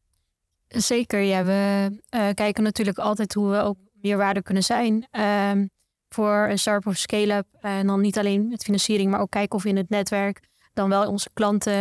Zeker, 0.81 1.19
ja. 1.19 1.43
We 1.43 1.89
uh, 2.15 2.29
kijken 2.33 2.63
natuurlijk 2.63 2.97
altijd 2.97 3.33
hoe 3.33 3.49
we 3.49 3.61
ook 3.61 3.77
meerwaarde 3.93 4.41
kunnen 4.41 4.63
zijn 4.63 5.07
uh, 5.11 5.51
voor 6.09 6.47
een 6.49 6.59
start 6.59 6.85
of 6.85 6.97
scale-up. 6.97 7.47
En 7.61 7.87
dan 7.87 8.01
niet 8.01 8.17
alleen 8.17 8.47
met 8.47 8.63
financiering, 8.63 9.11
maar 9.11 9.19
ook 9.19 9.31
kijken 9.31 9.55
of 9.55 9.63
we 9.63 9.69
in 9.69 9.77
het 9.77 9.89
netwerk 9.89 10.39
dan 10.73 10.89
wel 10.89 11.07
onze 11.07 11.29
klanten 11.33 11.73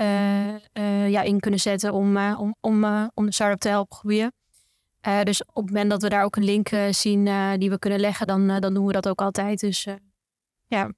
uh, 0.00 1.08
ja, 1.10 1.22
in 1.22 1.40
kunnen 1.40 1.60
zetten 1.60 1.92
om, 1.92 2.16
om, 2.16 2.54
om, 2.60 3.10
om 3.14 3.26
de 3.26 3.32
start-up 3.32 3.58
te 3.58 3.68
helpen 3.68 3.96
groeien. 3.96 4.32
dus 5.22 5.44
op 5.44 5.62
het 5.62 5.72
moment 5.72 5.90
dat 5.90 6.02
we 6.02 6.08
daar 6.08 6.24
ook 6.24 6.36
een 6.36 6.44
link 6.44 6.68
zien 6.90 7.24
die 7.58 7.70
we 7.70 7.78
kunnen 7.78 8.00
leggen, 8.00 8.26
dan, 8.26 8.60
dan 8.60 8.74
doen 8.74 8.86
we 8.86 8.92
dat 8.92 9.08
ook 9.08 9.20
altijd. 9.20 9.60
Dus 9.60 9.86
ja. 10.66 10.92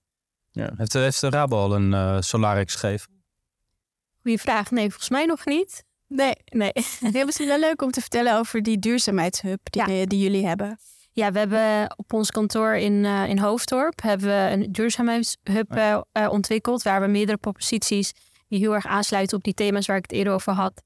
ja. 0.50 0.72
Heeft, 0.76 0.92
heeft 0.92 1.20
de 1.20 1.30
Rabo 1.30 1.56
al 1.56 1.74
een 1.74 2.22
Solarix 2.22 2.74
gegeven? 2.74 3.22
Goeie 4.22 4.38
vraag. 4.38 4.70
Nee, 4.70 4.88
volgens 4.88 5.10
mij 5.10 5.24
nog 5.24 5.44
niet. 5.44 5.84
Nee, 6.14 6.34
nee. 6.44 6.72
Het 7.00 7.14
is 7.14 7.24
misschien 7.24 7.46
wel 7.46 7.58
leuk 7.58 7.82
om 7.82 7.90
te 7.90 8.00
vertellen 8.00 8.38
over 8.38 8.62
die 8.62 8.78
duurzaamheidshub 8.78 9.60
die, 9.62 9.88
ja. 9.88 10.06
die 10.06 10.18
jullie 10.18 10.46
hebben. 10.46 10.78
Ja, 11.12 11.32
we 11.32 11.38
hebben 11.38 11.98
op 11.98 12.12
ons 12.12 12.30
kantoor 12.30 12.74
in, 12.74 12.92
uh, 12.92 13.28
in 13.28 13.38
Hoofddorp 13.38 14.02
hebben 14.02 14.28
we 14.28 14.50
een 14.52 14.72
duurzaamheidshub 14.72 15.76
uh, 15.76 16.00
ontwikkeld. 16.30 16.82
Waar 16.82 17.00
we 17.00 17.06
meerdere 17.06 17.38
proposities 17.38 18.12
die 18.48 18.58
heel 18.58 18.74
erg 18.74 18.86
aansluiten 18.86 19.36
op 19.36 19.44
die 19.44 19.54
thema's 19.54 19.86
waar 19.86 19.96
ik 19.96 20.02
het 20.02 20.12
eerder 20.12 20.32
over 20.32 20.52
had. 20.52 20.82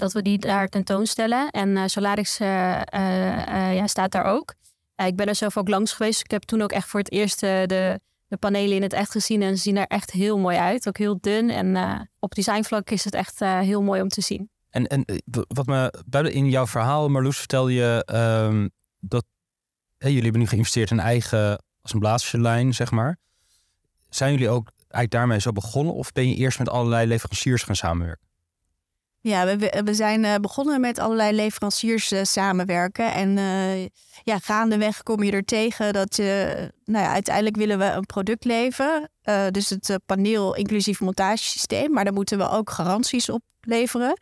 dat 0.00 0.12
we 0.12 0.22
die 0.22 0.38
daar 0.38 0.68
tentoonstellen. 0.68 1.50
En 1.50 1.90
Solarix 1.90 2.38
ja, 2.38 3.86
staat 3.86 4.12
daar 4.12 4.24
ook 4.24 4.54
ik 5.06 5.16
ben 5.16 5.26
er 5.26 5.34
zelf 5.34 5.56
ook 5.56 5.68
langs 5.68 5.92
geweest. 5.92 6.20
Ik 6.20 6.30
heb 6.30 6.42
toen 6.42 6.62
ook 6.62 6.72
echt 6.72 6.88
voor 6.88 7.00
het 7.00 7.12
eerst 7.12 7.40
de, 7.40 8.00
de 8.28 8.36
panelen 8.36 8.76
in 8.76 8.82
het 8.82 8.92
echt 8.92 9.10
gezien. 9.10 9.42
En 9.42 9.56
ze 9.56 9.62
zien 9.62 9.76
er 9.76 9.86
echt 9.86 10.10
heel 10.10 10.38
mooi 10.38 10.56
uit. 10.56 10.88
Ook 10.88 10.98
heel 10.98 11.18
dun. 11.20 11.50
En 11.50 11.66
uh, 11.66 12.00
op 12.18 12.34
designvlak 12.34 12.90
is 12.90 13.04
het 13.04 13.14
echt 13.14 13.40
uh, 13.40 13.58
heel 13.58 13.82
mooi 13.82 14.00
om 14.00 14.08
te 14.08 14.20
zien. 14.20 14.50
En, 14.70 14.86
en 14.86 15.04
eh, 15.04 15.16
wat 15.48 15.66
me 15.66 16.02
buiten 16.06 16.34
in 16.34 16.50
jouw 16.50 16.66
verhaal, 16.66 17.08
Marloes, 17.08 17.38
vertelde 17.38 17.72
je 17.72 18.06
um, 18.46 18.70
dat 19.00 19.24
jullie 19.98 20.22
hebben 20.22 20.40
nu 20.40 20.46
geïnvesteerd 20.46 20.90
in 20.90 21.00
eigen 21.00 21.62
assemblagelijn, 21.82 22.74
zeg 22.74 22.90
maar. 22.90 23.16
Zijn 24.08 24.32
jullie 24.32 24.48
ook 24.48 24.70
eigenlijk 24.78 25.10
daarmee 25.10 25.40
zo 25.40 25.52
begonnen? 25.52 25.94
Of 25.94 26.12
ben 26.12 26.28
je 26.28 26.34
eerst 26.34 26.58
met 26.58 26.68
allerlei 26.68 27.06
leveranciers 27.06 27.62
gaan 27.62 27.76
samenwerken? 27.76 28.27
Ja, 29.20 29.56
we, 29.56 29.82
we 29.84 29.94
zijn 29.94 30.24
uh, 30.24 30.34
begonnen 30.34 30.80
met 30.80 30.98
allerlei 30.98 31.32
leveranciers 31.32 32.12
uh, 32.12 32.22
samenwerken. 32.22 33.12
En 33.12 33.36
uh, 33.36 33.84
ja, 34.22 34.38
gaandeweg 34.38 35.02
kom 35.02 35.22
je 35.22 35.32
er 35.32 35.44
tegen 35.44 35.92
dat 35.92 36.16
je, 36.16 36.56
nou 36.84 37.04
ja, 37.04 37.12
uiteindelijk 37.12 37.56
willen 37.56 37.78
we 37.78 37.84
een 37.84 38.06
product 38.06 38.44
leveren. 38.44 39.10
dus 39.50 39.68
het 39.68 39.98
paneel 40.06 40.54
inclusief 40.54 41.00
montagesysteem. 41.00 41.92
Maar 41.92 42.04
daar 42.04 42.12
moeten 42.12 42.38
we 42.38 42.50
ook 42.50 42.70
garanties 42.70 43.28
op 43.28 43.42
leveren. 43.60 44.18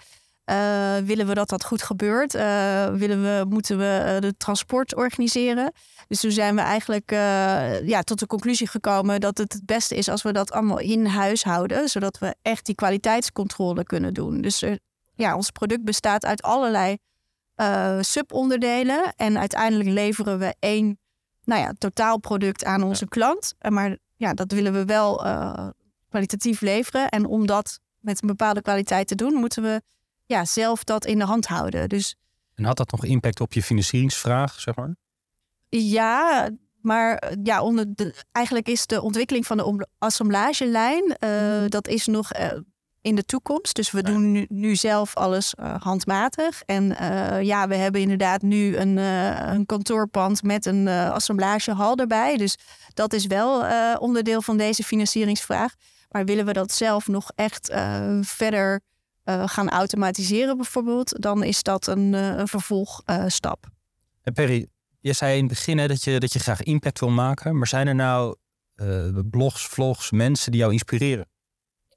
Willen 1.04 1.26
we 1.26 1.34
dat 1.34 1.48
dat 1.48 1.64
goed 1.64 1.82
gebeurt? 1.82 2.32
willen 2.32 3.22
we, 3.22 3.44
moeten 3.48 3.78
we 3.78 4.16
de 4.20 4.34
transport 4.36 4.94
organiseren? 4.94 5.72
Dus 6.08 6.20
toen 6.20 6.30
zijn 6.30 6.54
we 6.54 6.60
eigenlijk 6.60 7.10
ja, 7.86 8.02
tot 8.02 8.18
de 8.18 8.26
conclusie 8.26 8.68
gekomen 8.68 9.20
dat 9.20 9.38
het 9.38 9.52
het 9.52 9.66
beste 9.66 9.96
is 9.96 10.08
als 10.08 10.22
we 10.22 10.32
dat 10.32 10.52
allemaal 10.52 10.78
in 10.78 11.06
huis 11.06 11.44
houden. 11.44 11.88
Zodat 11.88 12.18
we 12.18 12.34
echt 12.42 12.66
die 12.66 12.74
kwaliteitscontrole 12.74 13.84
kunnen 13.84 14.14
doen. 14.14 14.40
Dus 14.40 14.64
ja, 15.14 15.36
ons 15.36 15.50
product 15.50 15.84
bestaat 15.84 16.24
uit 16.24 16.42
allerlei 16.42 16.96
subonderdelen. 18.00 19.12
En 19.16 19.38
uiteindelijk 19.38 19.88
leveren 19.88 20.38
we 20.38 20.54
één 20.58 20.98
nou 21.46 21.60
ja, 21.60 21.72
totaalproduct 21.78 22.64
aan 22.64 22.82
onze 22.82 23.08
klant. 23.08 23.54
Eh, 23.58 23.70
maar 23.70 23.96
ja, 24.16 24.34
dat 24.34 24.52
willen 24.52 24.72
we 24.72 24.84
wel 24.84 25.16
kwalitatief 26.08 26.60
leveren. 26.60 27.08
En 27.08 27.26
om 27.26 27.46
dat 27.46 27.80
met 28.00 28.22
een 28.22 28.28
bepaalde 28.28 28.62
kwaliteit 28.62 29.08
te 29.08 29.14
doen, 29.14 29.34
moeten 29.34 29.62
we 29.62 29.82
ja, 30.26 30.44
zelf 30.44 30.84
dat 30.84 31.04
in 31.04 31.18
de 31.18 31.24
hand 31.24 31.46
houden. 31.46 31.88
Dus, 31.88 32.16
en 32.54 32.64
had 32.64 32.76
dat 32.76 32.90
nog 32.90 33.04
impact 33.04 33.40
op 33.40 33.52
je 33.52 33.62
financieringsvraag, 33.62 34.60
zeg 34.60 34.76
maar? 34.76 34.96
Ja, 35.68 36.48
maar 36.80 37.32
ja, 37.42 37.62
onder 37.62 37.94
de, 37.94 38.14
eigenlijk 38.32 38.68
is 38.68 38.86
de 38.86 39.02
ontwikkeling 39.02 39.46
van 39.46 39.56
de 39.56 39.88
assemblagelijn, 39.98 41.16
uh, 41.24 41.64
dat 41.68 41.88
is 41.88 42.06
nog 42.06 42.30
in 43.00 43.14
de 43.14 43.24
toekomst. 43.24 43.74
Dus 43.74 43.90
we 43.90 44.02
doen 44.02 44.32
nu, 44.32 44.46
nu 44.48 44.76
zelf 44.76 45.14
alles 45.14 45.54
uh, 45.60 45.74
handmatig. 45.82 46.62
En 46.62 46.84
uh, 46.84 47.42
ja, 47.42 47.68
we 47.68 47.74
hebben 47.74 48.00
inderdaad 48.00 48.42
nu 48.42 48.76
een, 48.76 48.96
uh, 48.96 49.52
een 49.52 49.66
kantoorpand 49.66 50.42
met 50.42 50.66
een 50.66 50.88
assemblagehal 50.88 51.96
erbij. 51.96 52.36
Dus 52.36 52.56
dat 52.94 53.12
is 53.12 53.26
wel 53.26 53.64
onderdeel 53.98 54.42
van 54.42 54.56
deze 54.56 54.82
financieringsvraag. 54.82 55.74
Maar 56.08 56.24
willen 56.24 56.46
we 56.46 56.52
dat 56.52 56.72
zelf 56.72 57.06
nog 57.06 57.30
echt 57.34 57.74
verder 58.20 58.80
gaan 59.26 59.68
automatiseren 59.68 60.56
bijvoorbeeld, 60.56 61.22
dan 61.22 61.42
is 61.42 61.62
dat 61.62 61.86
een, 61.86 62.12
een 62.12 62.48
vervolgstap. 62.48 63.66
en 64.22 64.32
Perry, 64.32 64.66
je 65.00 65.12
zei 65.12 65.32
in 65.34 65.44
het 65.44 65.48
begin 65.48 65.78
hè, 65.78 65.86
dat, 65.88 66.04
je, 66.04 66.20
dat 66.20 66.32
je 66.32 66.38
graag 66.38 66.62
impact 66.62 67.00
wil 67.00 67.10
maken. 67.10 67.58
Maar 67.58 67.66
zijn 67.66 67.86
er 67.86 67.94
nou 67.94 68.36
blogs, 69.30 69.66
vlogs, 69.66 70.10
mensen 70.10 70.52
die 70.52 70.60
jou 70.60 70.72
inspireren? 70.72 71.26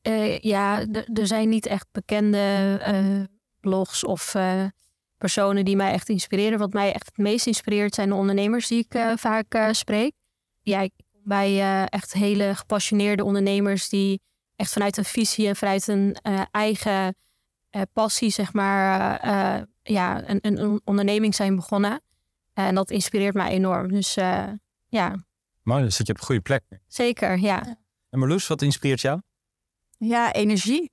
Uh, 0.07 0.39
ja, 0.39 0.85
er 1.13 1.27
zijn 1.27 1.49
niet 1.49 1.65
echt 1.65 1.87
bekende 1.91 2.79
uh, 2.87 3.23
blogs 3.59 4.03
of 4.03 4.33
uh, 4.35 4.65
personen 5.17 5.65
die 5.65 5.75
mij 5.75 5.91
echt 5.91 6.09
inspireren. 6.09 6.59
Wat 6.59 6.73
mij 6.73 6.93
echt 6.93 7.05
het 7.05 7.17
meest 7.17 7.47
inspireert 7.47 7.95
zijn 7.95 8.09
de 8.09 8.15
ondernemers 8.15 8.67
die 8.67 8.87
ik 8.89 9.01
vaak 9.15 9.69
spreek. 9.71 10.13
Ja, 10.61 10.79
ik 10.79 10.91
kom 11.11 11.21
bij 11.23 11.85
echt 11.85 12.13
hele 12.13 12.55
gepassioneerde 12.55 13.23
ondernemers 13.23 13.89
die 13.89 14.21
echt 14.59 14.71
vanuit 14.71 14.97
een 14.97 15.05
visie 15.05 15.47
en 15.47 15.55
vanuit 15.55 15.87
een 15.87 16.17
eigen 16.51 17.15
passie, 17.93 18.29
zeg 18.29 18.53
maar, 18.53 19.27
ja, 19.83 20.29
een, 20.29 20.39
een, 20.41 20.81
onderneming 20.83 21.35
zijn 21.35 21.55
begonnen. 21.55 22.01
en 22.53 22.75
dat 22.75 22.91
inspireert 22.91 23.33
mij 23.33 23.49
enorm. 23.49 23.91
Dus 23.91 24.13
ja. 24.87 25.25
Mooi, 25.63 25.83
dus 25.83 25.95
zit 25.95 26.07
je 26.07 26.13
op 26.13 26.19
een 26.19 26.25
goede 26.25 26.41
plek. 26.41 26.63
Zeker, 26.87 27.39
ja. 27.39 27.77
En 28.09 28.19
Marloes, 28.19 28.47
wat 28.47 28.61
inspireert 28.61 29.01
jou? 29.01 29.21
Ja, 29.97 30.33
energie. 30.33 30.91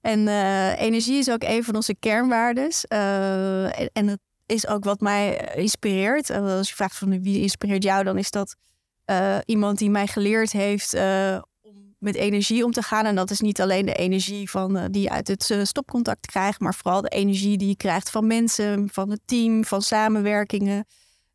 En 0.00 0.26
uh, 0.26 0.80
energie 0.80 1.18
is 1.18 1.30
ook 1.30 1.42
een 1.42 1.64
van 1.64 1.74
onze 1.74 1.94
kernwaardes. 1.94 2.84
Uh, 2.88 3.80
en 3.96 4.06
het 4.06 4.20
is 4.46 4.66
ook 4.66 4.84
wat 4.84 5.00
mij 5.00 5.52
inspireert. 5.54 6.30
Uh, 6.30 6.36
als 6.36 6.68
je 6.68 6.74
vraagt 6.74 6.96
van 6.96 7.22
wie 7.22 7.40
inspireert 7.40 7.82
jou, 7.82 8.04
dan 8.04 8.18
is 8.18 8.30
dat 8.30 8.56
iemand 9.44 9.78
die 9.78 9.90
mij 9.90 10.06
geleerd 10.06 10.52
heeft 10.52 10.92
met 12.04 12.14
energie 12.14 12.64
om 12.64 12.70
te 12.70 12.82
gaan. 12.82 13.04
En 13.04 13.14
dat 13.14 13.30
is 13.30 13.40
niet 13.40 13.60
alleen 13.60 13.86
de 13.86 13.94
energie 13.94 14.50
van, 14.50 14.88
die 14.90 15.02
je 15.02 15.10
uit 15.10 15.28
het 15.28 15.58
stopcontact 15.62 16.26
krijgt, 16.26 16.60
maar 16.60 16.74
vooral 16.74 17.00
de 17.00 17.08
energie 17.08 17.58
die 17.58 17.68
je 17.68 17.76
krijgt 17.76 18.10
van 18.10 18.26
mensen, 18.26 18.88
van 18.92 19.10
het 19.10 19.20
team, 19.24 19.64
van 19.64 19.82
samenwerkingen, 19.82 20.86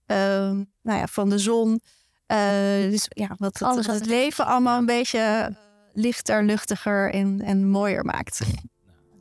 nou 0.06 0.66
ja, 0.84 1.08
van 1.08 1.30
de 1.30 1.38
zon. 1.38 1.82
dus 2.90 3.06
ja, 3.10 3.36
wat 3.38 3.54
het, 3.54 3.62
Alles 3.62 3.88
het 3.88 4.06
leven 4.06 4.46
allemaal 4.46 4.78
een 4.78 4.86
beetje 4.86 5.56
lichter, 5.94 6.44
luchtiger 6.44 7.14
en, 7.14 7.42
en 7.42 7.70
mooier 7.70 8.06
maakt. 8.06 8.42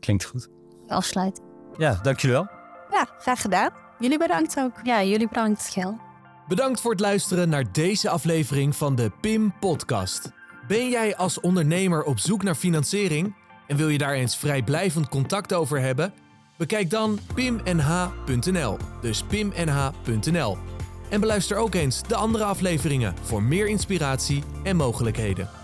Klinkt 0.01 0.25
goed. 0.25 0.49
Afsluit. 0.87 1.41
Ja, 1.77 1.99
dank 2.03 2.21
jullie 2.21 2.37
wel. 2.37 2.49
Ja, 2.91 3.09
graag 3.19 3.41
gedaan. 3.41 3.71
Jullie 3.99 4.19
bedankt 4.19 4.59
ook. 4.59 4.81
Ja, 4.83 5.03
jullie 5.03 5.29
bedankt, 5.29 5.69
Gel. 5.69 5.99
Bedankt 6.49 6.81
voor 6.81 6.91
het 6.91 7.01
luisteren 7.01 7.49
naar 7.49 7.73
deze 7.73 8.11
aflevering 8.11 8.77
van 8.77 8.95
de 8.95 9.11
PIM 9.21 9.55
Podcast. 9.61 10.38
Ben 10.69 10.89
jij 10.89 11.17
als 11.17 11.41
ondernemer 11.41 12.03
op 12.03 12.19
zoek 12.19 12.43
naar 12.43 12.55
financiering 12.55 13.35
en 13.67 13.77
wil 13.77 13.89
je 13.89 13.99
daar 13.99 14.15
eens 14.15 14.37
vrijblijvend 14.37 15.09
contact 15.09 15.53
over 15.55 15.81
hebben? 15.81 16.13
Bekijk 16.57 16.91
dan 16.91 17.19
pimnh.nl, 17.35 18.77
dus 19.01 19.23
pimnh.nl. 19.23 20.57
En 21.11 21.21
beluister 21.21 21.57
ook 21.57 21.75
eens 21.75 22.03
de 22.03 22.15
andere 22.15 22.45
afleveringen 22.45 23.15
voor 23.23 23.43
meer 23.43 23.69
inspiratie 23.69 24.43
en 24.63 24.77
mogelijkheden. 24.77 25.58